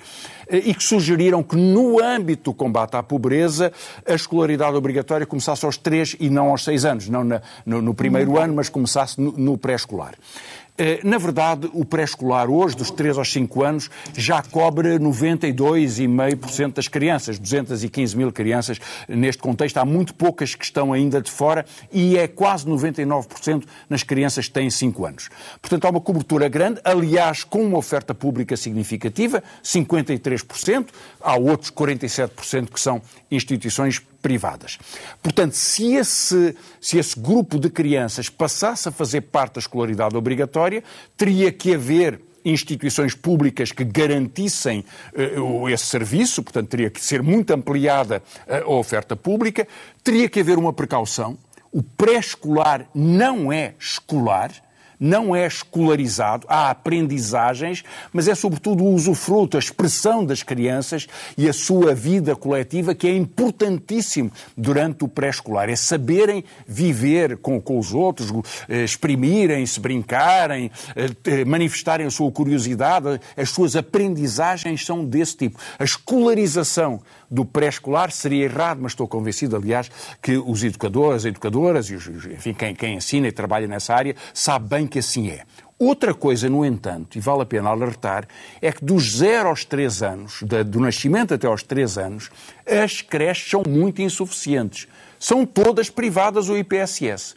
e 0.49 0.73
que 0.73 0.83
sugeriram 0.83 1.43
que 1.43 1.57
no 1.57 2.01
âmbito 2.01 2.51
do 2.51 2.53
combate 2.53 2.95
à 2.95 3.03
pobreza 3.03 3.73
a 4.07 4.13
escolaridade 4.13 4.77
obrigatória 4.77 5.25
começasse 5.25 5.65
aos 5.65 5.75
3 5.75 6.15
e 6.21 6.29
não 6.29 6.49
aos 6.51 6.63
6 6.63 6.85
anos, 6.85 7.09
não 7.09 7.25
na, 7.25 7.41
no, 7.65 7.81
no, 7.81 7.93
primeiro 7.93 8.39
ano, 8.39 8.53
mas 8.53 8.69
começasse 8.69 9.19
no, 9.19 9.33
no 9.33 9.57
pré-escolar. 9.57 10.13
Eh, 10.75 11.01
na 11.03 11.19
verdade, 11.19 11.69
o 11.71 11.85
pré-escolar 11.85 12.49
hoje, 12.49 12.75
dos 12.75 12.89
3 12.89 13.19
aos 13.19 13.31
5 13.31 13.63
anos, 13.63 13.91
já 14.15 14.41
cobre 14.41 14.97
92,5% 14.97 16.73
das 16.73 16.87
crianças, 16.87 17.37
215 17.37 18.17
mil 18.17 18.31
crianças 18.31 18.79
neste 19.07 19.39
contexto. 19.41 19.77
Há 19.77 19.85
muito 19.85 20.15
poucas 20.15 20.55
que 20.55 20.65
estão 20.65 20.91
ainda 20.91 21.21
de 21.21 21.29
fora 21.29 21.63
e 21.91 22.17
é 22.17 22.27
quase 22.27 22.65
99% 22.65 23.65
nas 23.87 24.01
crianças 24.01 24.47
que 24.47 24.53
têm 24.53 24.71
5 24.71 25.05
anos. 25.05 25.29
Portanto, 25.61 25.85
há 25.85 25.89
uma 25.91 26.01
cobertura 26.01 26.49
grande, 26.49 26.81
aliás, 26.83 27.43
com 27.43 27.63
uma 27.63 27.77
oferta 27.77 28.15
pública 28.15 28.57
significativa, 28.57 29.43
53%. 29.63 30.87
Há 31.21 31.35
outros 31.35 31.69
47% 31.69 32.71
que 32.71 32.79
são 32.79 32.99
instituições 33.29 34.01
privadas. 34.23 34.79
Portanto, 35.21 35.53
se 35.53 35.93
esse, 35.93 36.55
se 36.81 36.97
esse 36.97 37.19
grupo 37.19 37.59
de 37.59 37.69
crianças 37.69 38.29
passasse 38.29 38.89
a 38.89 38.91
fazer 38.91 39.21
parte 39.21 39.55
da 39.55 39.59
escolaridade 39.59 40.15
obrigatória, 40.15 40.83
teria 41.15 41.51
que 41.51 41.75
haver 41.75 42.19
instituições 42.45 43.13
públicas 43.13 43.71
que 43.71 43.83
garantissem 43.83 44.83
uh, 45.37 45.69
esse 45.69 45.85
serviço, 45.85 46.41
portanto, 46.41 46.69
teria 46.69 46.89
que 46.89 47.01
ser 47.01 47.21
muito 47.21 47.51
ampliada 47.51 48.23
uh, 48.47 48.71
a 48.71 48.75
oferta 48.75 49.15
pública, 49.15 49.67
teria 50.03 50.27
que 50.27 50.39
haver 50.39 50.57
uma 50.57 50.73
precaução. 50.73 51.37
O 51.71 51.83
pré-escolar 51.83 52.87
não 52.93 53.51
é 53.51 53.73
escolar, 53.79 54.51
não 55.03 55.35
é 55.35 55.45
escolarizado, 55.45 56.47
há 56.47 56.69
aprendizagens, 56.69 57.83
mas 58.13 58.29
é 58.29 58.33
sobretudo 58.33 58.85
o 58.85 58.93
usufruto, 58.93 59.57
a 59.57 59.59
expressão 59.59 60.25
das 60.25 60.41
crianças 60.41 61.07
e 61.37 61.49
a 61.49 61.51
sua 61.51 61.93
vida 61.93 62.37
coletiva 62.37 62.95
que 62.95 63.05
é 63.05 63.13
importantíssimo 63.13 64.31
durante 64.55 65.03
o 65.03 65.09
pré-escolar. 65.09 65.69
É 65.69 65.75
saberem 65.75 66.45
viver 66.65 67.35
com, 67.35 67.59
com 67.59 67.77
os 67.77 67.93
outros, 67.93 68.31
eh, 68.69 68.85
exprimirem-se, 68.85 69.77
brincarem, 69.77 70.71
eh, 70.95 71.43
manifestarem 71.43 72.07
a 72.07 72.11
sua 72.11 72.31
curiosidade. 72.31 73.19
As 73.35 73.49
suas 73.49 73.75
aprendizagens 73.75 74.85
são 74.85 75.03
desse 75.03 75.35
tipo. 75.35 75.59
A 75.77 75.83
escolarização 75.83 77.01
do 77.33 77.43
pré-escolar 77.43 78.11
seria 78.11 78.45
errado, 78.45 78.79
mas 78.79 78.91
estou 78.91 79.07
convencido, 79.07 79.55
aliás, 79.55 79.89
que 80.21 80.37
os 80.37 80.63
educadores, 80.63 81.25
educadoras 81.25 81.89
e 81.89 81.95
os, 81.95 82.07
enfim, 82.27 82.53
quem, 82.53 82.75
quem 82.75 82.95
ensina 82.95 83.27
e 83.27 83.31
trabalha 83.31 83.67
nessa 83.67 83.95
área 83.95 84.15
sabe 84.33 84.69
bem 84.69 84.85
que 84.85 84.99
assim 84.99 85.29
é. 85.29 85.43
Outra 85.79 86.13
coisa, 86.13 86.47
no 86.47 86.63
entanto, 86.63 87.17
e 87.17 87.19
vale 87.19 87.41
a 87.41 87.45
pena 87.45 87.69
alertar, 87.69 88.27
é 88.61 88.71
que 88.71 88.85
dos 88.85 89.17
0 89.17 89.49
aos 89.49 89.65
3 89.65 90.03
anos, 90.03 90.43
do 90.67 90.79
nascimento 90.79 91.33
até 91.33 91.47
aos 91.47 91.63
3 91.63 91.97
anos, 91.97 92.29
as 92.65 93.01
creches 93.01 93.49
são 93.49 93.63
muito 93.67 94.01
insuficientes. 94.01 94.87
São 95.19 95.43
todas 95.43 95.89
privadas 95.89 96.49
ou 96.49 96.57
IPSS 96.57 97.35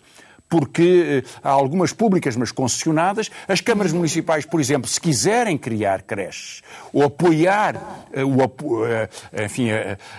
porque 0.48 1.22
eh, 1.24 1.28
há 1.42 1.50
algumas 1.50 1.92
públicas, 1.92 2.36
mas 2.36 2.52
concessionadas. 2.52 3.30
As 3.48 3.60
câmaras 3.60 3.92
municipais, 3.92 4.44
por 4.44 4.60
exemplo, 4.60 4.88
se 4.88 5.00
quiserem 5.00 5.58
criar 5.58 6.02
creches 6.02 6.62
ou 6.92 7.04
apoiar 7.04 8.06
eh, 8.12 8.24
o, 8.24 8.86
eh, 8.86 9.08
enfim, 9.44 9.68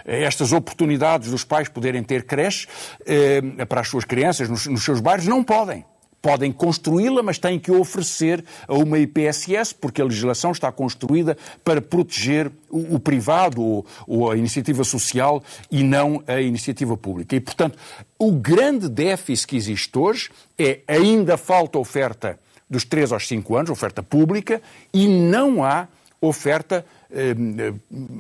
estas 0.06 0.52
oportunidades 0.52 1.32
dos 1.32 1.44
pais 1.44 1.70
poderem 1.70 2.04
ter 2.04 2.26
creches 2.26 2.68
para 3.68 3.82
as 3.82 3.88
suas 3.88 4.06
crianças 4.06 4.50
nos, 4.50 4.68
nos 4.68 4.84
seus 4.84 5.00
bairros, 5.00 5.28
não 5.28 5.44
podem 5.44 5.86
Podem 6.22 6.52
construí-la, 6.52 7.22
mas 7.22 7.38
têm 7.38 7.60
que 7.60 7.72
oferecer 7.72 8.44
a 8.68 8.74
uma 8.74 8.98
IPSS, 9.00 9.74
porque 9.74 10.02
a 10.02 10.06
legislação 10.06 10.52
está 10.52 10.72
construída 10.72 11.38
para 11.64 11.82
proteger 11.82 12.52
o, 12.70 12.96
o 12.96 13.00
privado 13.00 13.62
ou, 13.62 13.86
ou, 14.08 14.32
a 14.32 14.38
iniciativa 14.38 14.84
social 14.84 15.44
e 15.72 15.84
não 15.84 16.24
a 16.28 16.42
iniciativa 16.42 16.98
pública. 16.98 17.36
E, 17.36 17.40
portanto, 17.40 17.78
o 18.18 18.32
grande 18.32 18.90
déficit 18.90 19.48
que 19.48 19.56
existe 19.56 19.98
hoje 19.98 20.30
é 20.58 20.80
ainda 20.88 21.38
falta 21.38 21.78
oferta 21.78 22.40
dos 22.70 22.84
3 22.84 23.12
aos 23.12 23.28
5 23.28 23.56
anos, 23.56 23.70
oferta 23.70 24.04
pública, 24.04 24.62
e 24.94 25.08
não 25.08 25.64
há 25.64 25.88
oferta 26.20 26.86
eh, 26.86 26.97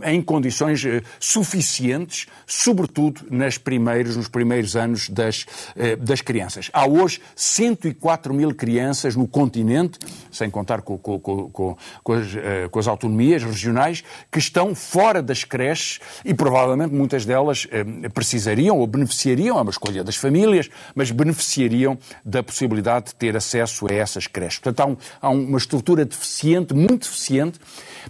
em 0.04 0.22
condições 0.22 0.84
eh, 0.86 1.02
suficientes, 1.20 2.28
sobretudo 2.46 3.22
nas 3.30 3.58
primeiros, 3.58 4.16
nos 4.16 4.28
primeiros 4.28 4.76
anos 4.76 5.10
das, 5.10 5.46
eh, 5.76 5.96
das 5.96 6.22
crianças. 6.22 6.70
Há 6.74 6.88
hoje 6.88 7.22
104 7.36 8.34
mil 8.34 8.54
crianças 8.54 9.16
no 9.16 9.28
continente, 9.28 10.00
sem 10.32 10.50
contar 10.50 10.82
com, 10.82 10.98
com, 10.98 11.20
com, 11.20 11.78
com 12.04 12.14
as, 12.14 12.28
com 12.72 12.80
as 12.80 12.88
autonomias 12.88 13.44
regionais, 13.44 14.04
que 14.32 14.40
estão 14.40 14.74
fora 14.74 15.22
das 15.22 15.44
creches 15.44 16.00
e 16.24 16.34
provavelmente 16.34 16.94
muitas 16.94 17.26
delas 17.26 17.68
precisariam 18.14 18.78
ou 18.78 18.88
beneficiariam, 18.88 19.58
é 19.58 19.62
uma 19.62 19.72
escolha 19.72 20.04
das 20.04 20.16
famílias, 20.16 20.70
mas 20.96 21.12
beneficiariam 21.12 21.98
da 22.24 22.44
possibilidade 22.44 23.08
de 23.08 23.16
ter 23.16 23.36
acesso 23.36 23.88
a 23.90 23.94
essas 23.94 24.28
creches. 24.28 24.60
Portanto, 24.60 24.80
há, 24.80 24.86
um, 24.86 24.98
há 25.22 25.30
uma 25.30 25.58
estrutura 25.58 26.06
deficiente, 26.06 26.74
muito 26.74 27.04
deficiente. 27.08 27.60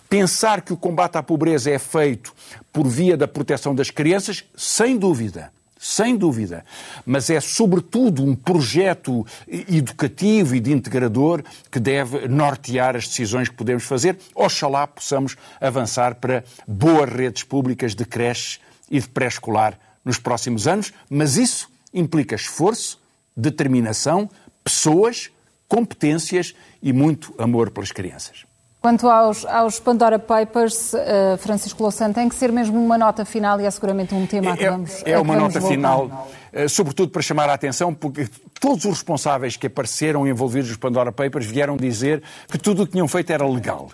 Pensar 0.09 0.61
que 0.67 0.73
o 0.73 0.77
combate 0.77 1.17
à 1.17 1.23
pobreza 1.23 1.71
é 1.71 1.79
feito 1.79 2.33
por 2.73 2.85
via 2.85 3.15
da 3.15 3.27
proteção 3.27 3.73
das 3.73 3.89
crianças, 3.89 4.43
sem 4.55 4.97
dúvida. 4.97 5.51
Sem 5.79 6.17
dúvida. 6.17 6.65
Mas 7.05 7.29
é, 7.29 7.39
sobretudo, 7.39 8.23
um 8.23 8.35
projeto 8.35 9.25
educativo 9.47 10.55
e 10.55 10.59
de 10.59 10.73
integrador 10.73 11.43
que 11.71 11.79
deve 11.79 12.27
nortear 12.27 12.95
as 12.95 13.07
decisões 13.07 13.47
que 13.47 13.55
podemos 13.55 13.83
fazer. 13.83 14.17
Oxalá 14.35 14.85
possamos 14.87 15.37
avançar 15.61 16.15
para 16.15 16.43
boas 16.67 17.09
redes 17.09 17.43
públicas 17.43 17.95
de 17.95 18.03
creche 18.05 18.59
e 18.89 18.99
de 18.99 19.07
pré-escolar 19.07 19.79
nos 20.03 20.17
próximos 20.17 20.67
anos, 20.67 20.91
mas 21.09 21.37
isso 21.37 21.69
implica 21.93 22.35
esforço, 22.35 22.99
determinação, 23.35 24.29
pessoas, 24.63 25.29
competências 25.67 26.55
e 26.81 26.91
muito 26.91 27.33
amor 27.37 27.69
pelas 27.71 27.91
crianças. 27.91 28.45
Quanto 28.87 29.09
aos, 29.09 29.45
aos 29.45 29.81
Pandora 29.81 30.17
Papers, 30.17 30.93
uh, 30.93 31.37
Francisco 31.39 31.83
Louçã, 31.83 32.09
tem 32.13 32.29
que 32.29 32.35
ser 32.35 32.53
mesmo 32.53 32.81
uma 32.81 32.97
nota 32.97 33.25
final 33.25 33.59
e 33.59 33.65
é 33.65 33.69
seguramente 33.69 34.15
um 34.15 34.25
tema 34.25 34.53
a 34.53 34.55
que 34.55 34.63
é, 34.63 34.71
vamos 34.71 35.03
É, 35.03 35.11
é 35.11 35.19
uma 35.19 35.33
vamos 35.33 35.43
nota 35.43 35.59
voltar. 35.59 35.75
final, 35.75 36.29
uh, 36.53 36.69
sobretudo 36.69 37.11
para 37.11 37.21
chamar 37.21 37.49
a 37.49 37.53
atenção, 37.53 37.93
porque 37.93 38.29
todos 38.61 38.85
os 38.85 38.91
responsáveis 38.91 39.57
que 39.57 39.67
apareceram 39.67 40.25
envolvidos 40.25 40.69
nos 40.69 40.77
Pandora 40.77 41.11
Papers 41.11 41.45
vieram 41.45 41.75
dizer 41.75 42.23
que 42.49 42.57
tudo 42.57 42.83
o 42.83 42.85
que 42.85 42.93
tinham 42.93 43.09
feito 43.09 43.29
era 43.29 43.45
legal. 43.45 43.89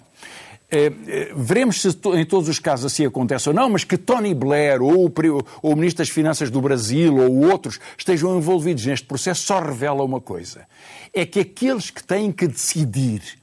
Uh, 0.72 1.42
veremos 1.42 1.82
se 1.82 1.88
em 2.14 2.24
todos 2.24 2.48
os 2.48 2.60
casos 2.60 2.94
assim 2.94 3.04
acontece 3.04 3.50
ou 3.50 3.56
não, 3.56 3.72
mas 3.72 3.84
que 3.84 3.98
Tony 3.98 4.36
Blair 4.36 4.80
ou 4.80 5.08
o, 5.08 5.14
ou 5.64 5.74
o 5.74 5.76
Ministro 5.76 6.04
das 6.04 6.10
Finanças 6.10 6.52
do 6.52 6.62
Brasil 6.62 7.18
ou 7.18 7.50
outros 7.50 7.80
estejam 7.98 8.38
envolvidos 8.38 8.86
neste 8.86 9.08
processo 9.08 9.42
só 9.42 9.60
revela 9.60 10.04
uma 10.04 10.22
coisa: 10.22 10.68
é 11.12 11.26
que 11.26 11.40
aqueles 11.40 11.90
que 11.90 12.04
têm 12.04 12.32
que 12.32 12.48
decidir 12.48 13.42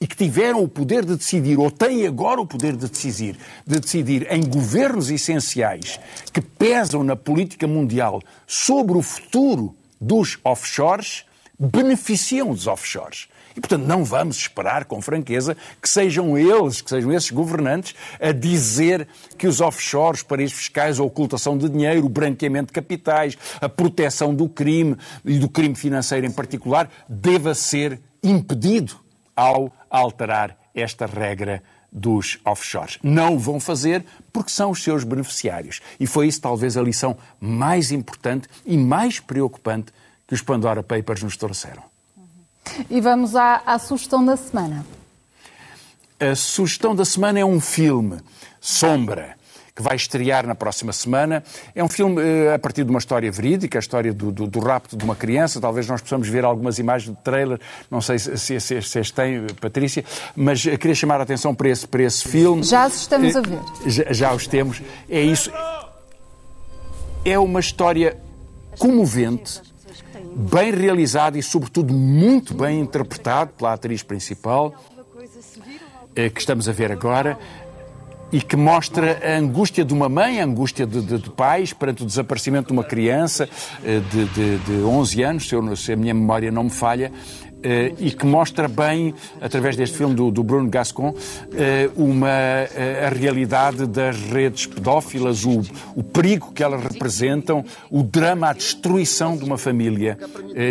e 0.00 0.06
que 0.06 0.16
tiveram 0.16 0.62
o 0.62 0.68
poder 0.68 1.04
de 1.04 1.16
decidir, 1.16 1.58
ou 1.58 1.70
têm 1.70 2.06
agora 2.06 2.40
o 2.40 2.46
poder 2.46 2.76
de 2.76 2.88
decidir, 2.88 3.36
de 3.66 3.80
decidir 3.80 4.26
em 4.30 4.48
governos 4.48 5.10
essenciais 5.10 5.98
que 6.32 6.40
pesam 6.40 7.02
na 7.02 7.16
política 7.16 7.66
mundial 7.66 8.22
sobre 8.46 8.96
o 8.96 9.02
futuro 9.02 9.74
dos 10.00 10.38
offshores, 10.44 11.24
beneficiam 11.58 12.54
dos 12.54 12.68
offshores. 12.68 13.26
E, 13.56 13.60
portanto, 13.60 13.86
não 13.86 14.04
vamos 14.04 14.36
esperar 14.36 14.84
com 14.84 15.02
franqueza 15.02 15.56
que 15.82 15.88
sejam 15.88 16.38
eles, 16.38 16.80
que 16.80 16.88
sejam 16.88 17.12
esses 17.12 17.32
governantes, 17.32 17.92
a 18.20 18.30
dizer 18.30 19.08
que 19.36 19.48
os 19.48 19.60
offshores, 19.60 20.22
paraísos 20.22 20.58
fiscais, 20.58 21.00
a 21.00 21.02
ocultação 21.02 21.58
de 21.58 21.68
dinheiro, 21.68 22.06
o 22.06 22.08
branqueamento 22.08 22.68
de 22.68 22.72
capitais, 22.74 23.36
a 23.60 23.68
proteção 23.68 24.32
do 24.32 24.48
crime 24.48 24.96
e 25.24 25.40
do 25.40 25.48
crime 25.48 25.74
financeiro 25.74 26.24
em 26.24 26.30
particular, 26.30 26.88
deva 27.08 27.52
ser 27.52 28.00
impedido 28.22 28.96
ao 29.34 29.72
alterar 29.90 30.56
esta 30.74 31.06
regra 31.06 31.62
dos 31.90 32.38
offshores. 32.44 32.98
Não 33.02 33.34
o 33.34 33.38
vão 33.38 33.58
fazer 33.58 34.04
porque 34.32 34.50
são 34.50 34.70
os 34.70 34.82
seus 34.82 35.04
beneficiários. 35.04 35.80
E 35.98 36.06
foi 36.06 36.28
isso 36.28 36.40
talvez 36.40 36.76
a 36.76 36.82
lição 36.82 37.16
mais 37.40 37.90
importante 37.90 38.48
e 38.66 38.76
mais 38.76 39.20
preocupante 39.20 39.92
que 40.26 40.34
os 40.34 40.42
Pandora 40.42 40.82
Papers 40.82 41.22
nos 41.22 41.36
trouxeram. 41.36 41.82
E 42.90 43.00
vamos 43.00 43.34
à, 43.34 43.62
à 43.64 43.78
sugestão 43.78 44.24
da 44.24 44.36
semana. 44.36 44.84
A 46.20 46.34
sugestão 46.34 46.94
da 46.94 47.04
semana 47.04 47.38
é 47.38 47.44
um 47.44 47.60
filme, 47.60 48.18
Sombra, 48.60 49.37
que 49.78 49.82
vai 49.82 49.94
estrear 49.94 50.44
na 50.44 50.56
próxima 50.56 50.92
semana. 50.92 51.40
É 51.72 51.84
um 51.84 51.88
filme 51.88 52.20
uh, 52.20 52.54
a 52.54 52.58
partir 52.58 52.82
de 52.82 52.90
uma 52.90 52.98
história 52.98 53.30
verídica, 53.30 53.78
a 53.78 53.80
história 53.80 54.12
do, 54.12 54.32
do, 54.32 54.48
do, 54.48 54.58
rapto 54.58 54.96
de 54.96 55.04
uma 55.04 55.14
criança. 55.14 55.60
Talvez 55.60 55.86
nós 55.86 56.00
possamos 56.00 56.28
ver 56.28 56.44
algumas 56.44 56.80
imagens 56.80 57.16
de 57.16 57.22
trailer, 57.22 57.60
não 57.88 58.00
sei 58.00 58.18
se, 58.18 58.36
se, 58.36 58.58
se, 58.58 58.82
se 58.82 58.98
as 58.98 59.12
tem, 59.12 59.46
Patrícia, 59.60 60.04
mas 60.34 60.60
queria 60.62 60.96
chamar 60.96 61.20
a 61.20 61.22
atenção 61.22 61.54
para 61.54 61.68
esse, 61.68 61.86
para 61.86 62.02
esse 62.02 62.26
filme. 62.26 62.64
Já 62.64 62.88
os 62.88 62.96
estamos 62.96 63.36
a 63.36 63.40
ver. 63.40 63.60
Já, 63.86 64.12
já 64.12 64.34
os 64.34 64.48
temos. 64.48 64.82
É 65.08 65.20
isso. 65.20 65.52
É 67.24 67.38
uma 67.38 67.60
história 67.60 68.16
comovente, 68.80 69.62
bem 70.34 70.74
realizada 70.74 71.38
e, 71.38 71.42
sobretudo, 71.42 71.94
muito 71.94 72.52
bem 72.52 72.80
interpretado 72.80 73.52
pela 73.52 73.74
atriz 73.74 74.02
principal, 74.02 74.74
que 76.14 76.40
estamos 76.40 76.68
a 76.68 76.72
ver 76.72 76.90
agora 76.90 77.38
e 78.32 78.40
que 78.40 78.56
mostra 78.56 79.18
a 79.22 79.38
angústia 79.38 79.84
de 79.84 79.92
uma 79.92 80.08
mãe, 80.08 80.40
a 80.40 80.44
angústia 80.44 80.86
de, 80.86 81.00
de, 81.00 81.18
de 81.18 81.30
pais 81.30 81.72
perante 81.72 82.02
o 82.02 82.06
desaparecimento 82.06 82.68
de 82.68 82.72
uma 82.72 82.84
criança 82.84 83.48
de, 83.82 84.24
de, 84.26 84.58
de 84.58 84.84
11 84.84 85.22
anos, 85.22 85.48
se, 85.48 85.54
eu, 85.54 85.76
se, 85.76 85.92
a 85.92 85.96
minha 85.96 86.14
memória 86.14 86.50
não 86.50 86.64
me 86.64 86.70
falha, 86.70 87.10
e 87.98 88.12
que 88.12 88.24
mostra 88.24 88.68
bem, 88.68 89.12
através 89.40 89.76
deste 89.76 89.96
filme 89.96 90.14
do, 90.14 90.30
do 90.30 90.44
Bruno 90.44 90.70
Gascon, 90.70 91.12
uma, 91.96 92.28
a 93.04 93.08
realidade 93.08 93.84
das 93.86 94.16
redes 94.16 94.66
pedófilas, 94.66 95.44
o, 95.44 95.62
o 95.96 96.04
perigo 96.04 96.52
que 96.52 96.62
elas 96.62 96.82
representam, 96.82 97.64
o 97.90 98.02
drama, 98.02 98.50
a 98.50 98.52
destruição 98.52 99.36
de 99.36 99.44
uma 99.44 99.58
família 99.58 100.16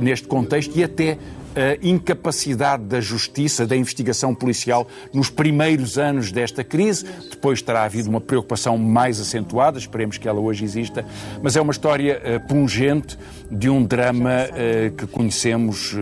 neste 0.01 0.27
contexto 0.27 0.77
e 0.77 0.83
até 0.83 1.17
a 1.57 1.77
incapacidade 1.81 2.83
da 2.83 3.01
justiça, 3.01 3.65
da 3.65 3.75
investigação 3.75 4.35
policial 4.35 4.87
nos 5.11 5.29
primeiros 5.29 5.97
anos 5.97 6.31
desta 6.31 6.63
crise. 6.63 7.05
Depois 7.31 7.61
terá 7.61 7.83
havido 7.83 8.09
uma 8.09 8.21
preocupação 8.21 8.77
mais 8.77 9.19
acentuada, 9.19 9.79
esperemos 9.79 10.17
que 10.17 10.27
ela 10.27 10.39
hoje 10.39 10.63
exista, 10.63 11.03
mas 11.41 11.55
é 11.55 11.61
uma 11.61 11.71
história 11.71 12.21
uh, 12.21 12.47
pungente 12.47 13.17
de 13.49 13.69
um 13.69 13.83
drama 13.83 14.45
uh, 14.45 14.95
que 14.95 15.07
conhecemos 15.07 15.93
uh, 15.93 15.97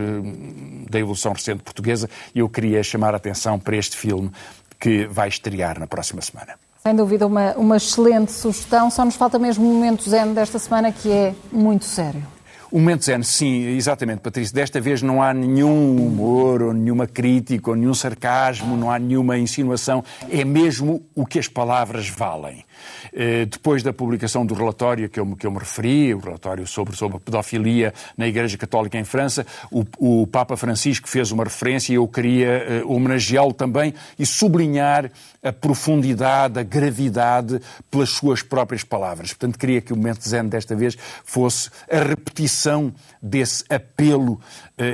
da 0.89 0.99
evolução 0.99 1.31
recente 1.31 1.63
portuguesa 1.63 2.09
e 2.33 2.39
eu 2.39 2.49
queria 2.49 2.83
chamar 2.83 3.13
a 3.13 3.17
atenção 3.17 3.57
para 3.57 3.77
este 3.77 3.95
filme 3.95 4.29
que 4.77 5.07
vai 5.07 5.29
estrear 5.29 5.79
na 5.79 5.87
próxima 5.87 6.21
semana. 6.21 6.55
Sem 6.83 6.95
dúvida, 6.95 7.25
uma, 7.25 7.53
uma 7.53 7.77
excelente 7.77 8.31
sugestão. 8.31 8.91
Só 8.91 9.03
nos 9.03 9.15
falta 9.15 9.39
mesmo 9.39 9.67
o 9.67 9.73
momento 9.73 10.07
zen 10.07 10.33
desta 10.33 10.59
semana, 10.59 10.91
que 10.91 11.11
é 11.11 11.33
muito 11.51 11.85
sério. 11.85 12.34
O 12.75 12.77
momento 12.77 13.05
zen, 13.05 13.23
sim, 13.23 13.67
exatamente, 13.67 14.19
Patrícia. 14.19 14.53
Desta 14.53 14.81
vez 14.81 15.01
não 15.01 15.23
há 15.23 15.33
nenhum 15.33 15.95
humor, 15.95 16.61
ou 16.61 16.73
nenhuma 16.73 17.07
crítica, 17.07 17.69
ou 17.69 17.75
nenhum 17.77 17.93
sarcasmo, 17.93 18.75
não 18.75 18.91
há 18.91 18.99
nenhuma 18.99 19.37
insinuação. 19.37 20.03
É 20.29 20.43
mesmo 20.43 21.01
o 21.15 21.25
que 21.25 21.39
as 21.39 21.47
palavras 21.47 22.09
valem. 22.09 22.65
Depois 23.49 23.83
da 23.83 23.93
publicação 23.93 24.45
do 24.45 24.53
relatório 24.53 25.09
que 25.09 25.19
eu, 25.19 25.35
que 25.35 25.47
eu 25.47 25.51
me 25.51 25.59
referi, 25.59 26.13
o 26.13 26.19
relatório 26.19 26.67
sobre, 26.67 26.95
sobre 26.95 27.17
a 27.17 27.19
pedofilia 27.19 27.93
na 28.17 28.27
Igreja 28.27 28.57
Católica 28.57 28.97
em 28.97 29.03
França, 29.03 29.45
o, 29.71 29.85
o 29.97 30.27
Papa 30.27 30.57
Francisco 30.57 31.07
fez 31.07 31.31
uma 31.31 31.43
referência 31.43 31.93
e 31.93 31.95
eu 31.95 32.07
queria 32.07 32.83
uh, 32.85 32.91
homenageá-lo 32.91 33.53
também 33.53 33.93
e 34.17 34.25
sublinhar 34.25 35.11
a 35.43 35.53
profundidade, 35.53 36.59
a 36.59 36.63
gravidade 36.63 37.61
pelas 37.89 38.09
suas 38.09 38.41
próprias 38.41 38.83
palavras. 38.83 39.29
Portanto, 39.29 39.59
queria 39.59 39.81
que 39.81 39.93
o 39.93 39.95
momento 39.95 40.27
zen 40.27 40.47
desta 40.47 40.75
vez 40.75 40.97
fosse 41.23 41.69
a 41.89 41.99
repetição 41.99 42.93
desse 43.21 43.63
apelo 43.69 44.33
uh, 44.33 44.39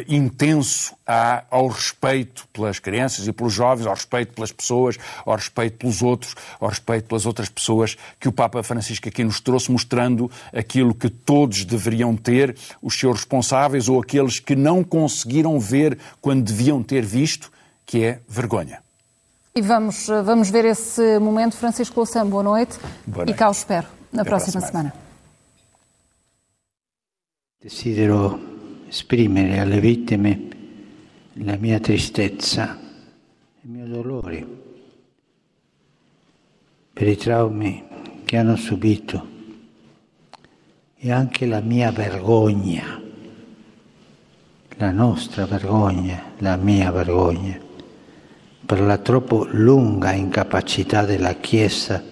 intenso 0.08 0.96
à, 1.12 1.44
ao 1.52 1.68
respeito 1.68 2.48
pelas 2.54 2.80
crianças 2.80 3.28
e 3.28 3.34
pelos 3.34 3.52
jovens, 3.52 3.86
ao 3.86 3.94
respeito 3.94 4.34
pelas 4.34 4.52
pessoas, 4.54 4.98
ao 5.26 5.36
respeito 5.36 5.78
pelos 5.78 6.02
outros, 6.02 6.36
ao 6.58 6.70
respeito 6.70 7.10
pelas 7.10 7.26
outras 7.26 7.50
pessoas 7.50 7.98
que 8.18 8.30
o 8.30 8.32
Papa 8.32 8.64
Francisco 8.64 9.10
aqui 9.10 9.22
nos 9.22 9.42
trouxe, 9.42 9.70
mostrando 9.70 10.32
aquilo 10.56 10.96
que 10.96 11.10
todos 11.10 11.66
deveriam 11.66 12.16
ter, 12.16 12.56
os 12.82 12.98
seus 12.98 13.18
responsáveis 13.18 13.90
ou 13.90 14.00
aqueles 14.00 14.40
que 14.40 14.56
não 14.56 14.86
conseguiram 14.86 15.60
ver 15.60 15.98
quando 16.22 16.46
deviam 16.46 16.82
ter 16.82 17.04
visto, 17.04 17.52
que 17.86 18.06
é 18.06 18.20
vergonha. 18.26 18.82
E 19.54 19.62
vamos, 19.62 20.08
vamos 20.08 20.50
ver 20.50 20.64
esse 20.64 21.20
momento. 21.20 21.58
Francisco 21.58 22.00
Louçã, 22.00 22.26
boa 22.26 22.42
noite. 22.42 22.80
Boa 23.06 23.26
noite. 23.26 23.36
E 23.36 23.38
cá 23.38 23.50
o 23.50 23.52
espero 23.52 23.88
na 24.14 24.22
Até 24.22 24.30
próxima 24.30 24.62
próxima. 24.62 24.72
semana. 24.72 24.94
Desidero 27.62 28.40
esprimere 28.90 29.60
alle 29.60 29.82
vittime 29.82 30.61
la 31.36 31.56
mia 31.56 31.80
tristezza, 31.80 32.78
il 33.62 33.70
mio 33.70 33.86
dolore 33.88 34.46
per 36.92 37.08
i 37.08 37.16
traumi 37.16 37.84
che 38.26 38.38
hanno 38.38 38.58
subito 38.58 39.28
e 40.98 41.12
anche 41.12 41.46
la 41.46 41.62
mia 41.62 41.92
vergogna, 41.92 43.02
la 44.76 44.92
nostra 44.92 45.46
vergogna, 45.46 46.34
la 46.40 46.58
mia 46.58 46.92
vergogna, 46.92 47.58
per 48.66 48.82
la 48.82 48.98
troppo 48.98 49.48
lunga 49.50 50.12
incapacità 50.12 51.06
della 51.06 51.34
Chiesa 51.36 52.04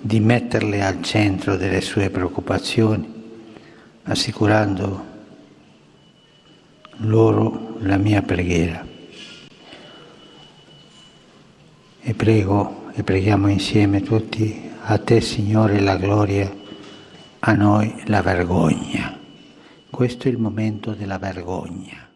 di 0.00 0.20
metterle 0.20 0.82
al 0.82 1.00
centro 1.02 1.56
delle 1.56 1.80
sue 1.80 2.10
preoccupazioni, 2.10 3.14
assicurando 4.02 5.06
loro 6.98 7.67
la 7.80 7.96
mia 7.96 8.22
preghiera. 8.22 8.86
E 12.00 12.14
prego 12.14 12.90
e 12.94 13.02
preghiamo 13.02 13.48
insieme 13.48 14.02
tutti 14.02 14.70
a 14.82 14.98
te 14.98 15.20
Signore 15.20 15.80
la 15.80 15.96
gloria, 15.96 16.50
a 17.40 17.52
noi 17.52 18.02
la 18.06 18.22
vergogna. 18.22 19.18
Questo 19.90 20.28
è 20.28 20.30
il 20.30 20.38
momento 20.38 20.92
della 20.92 21.18
vergogna. 21.18 22.07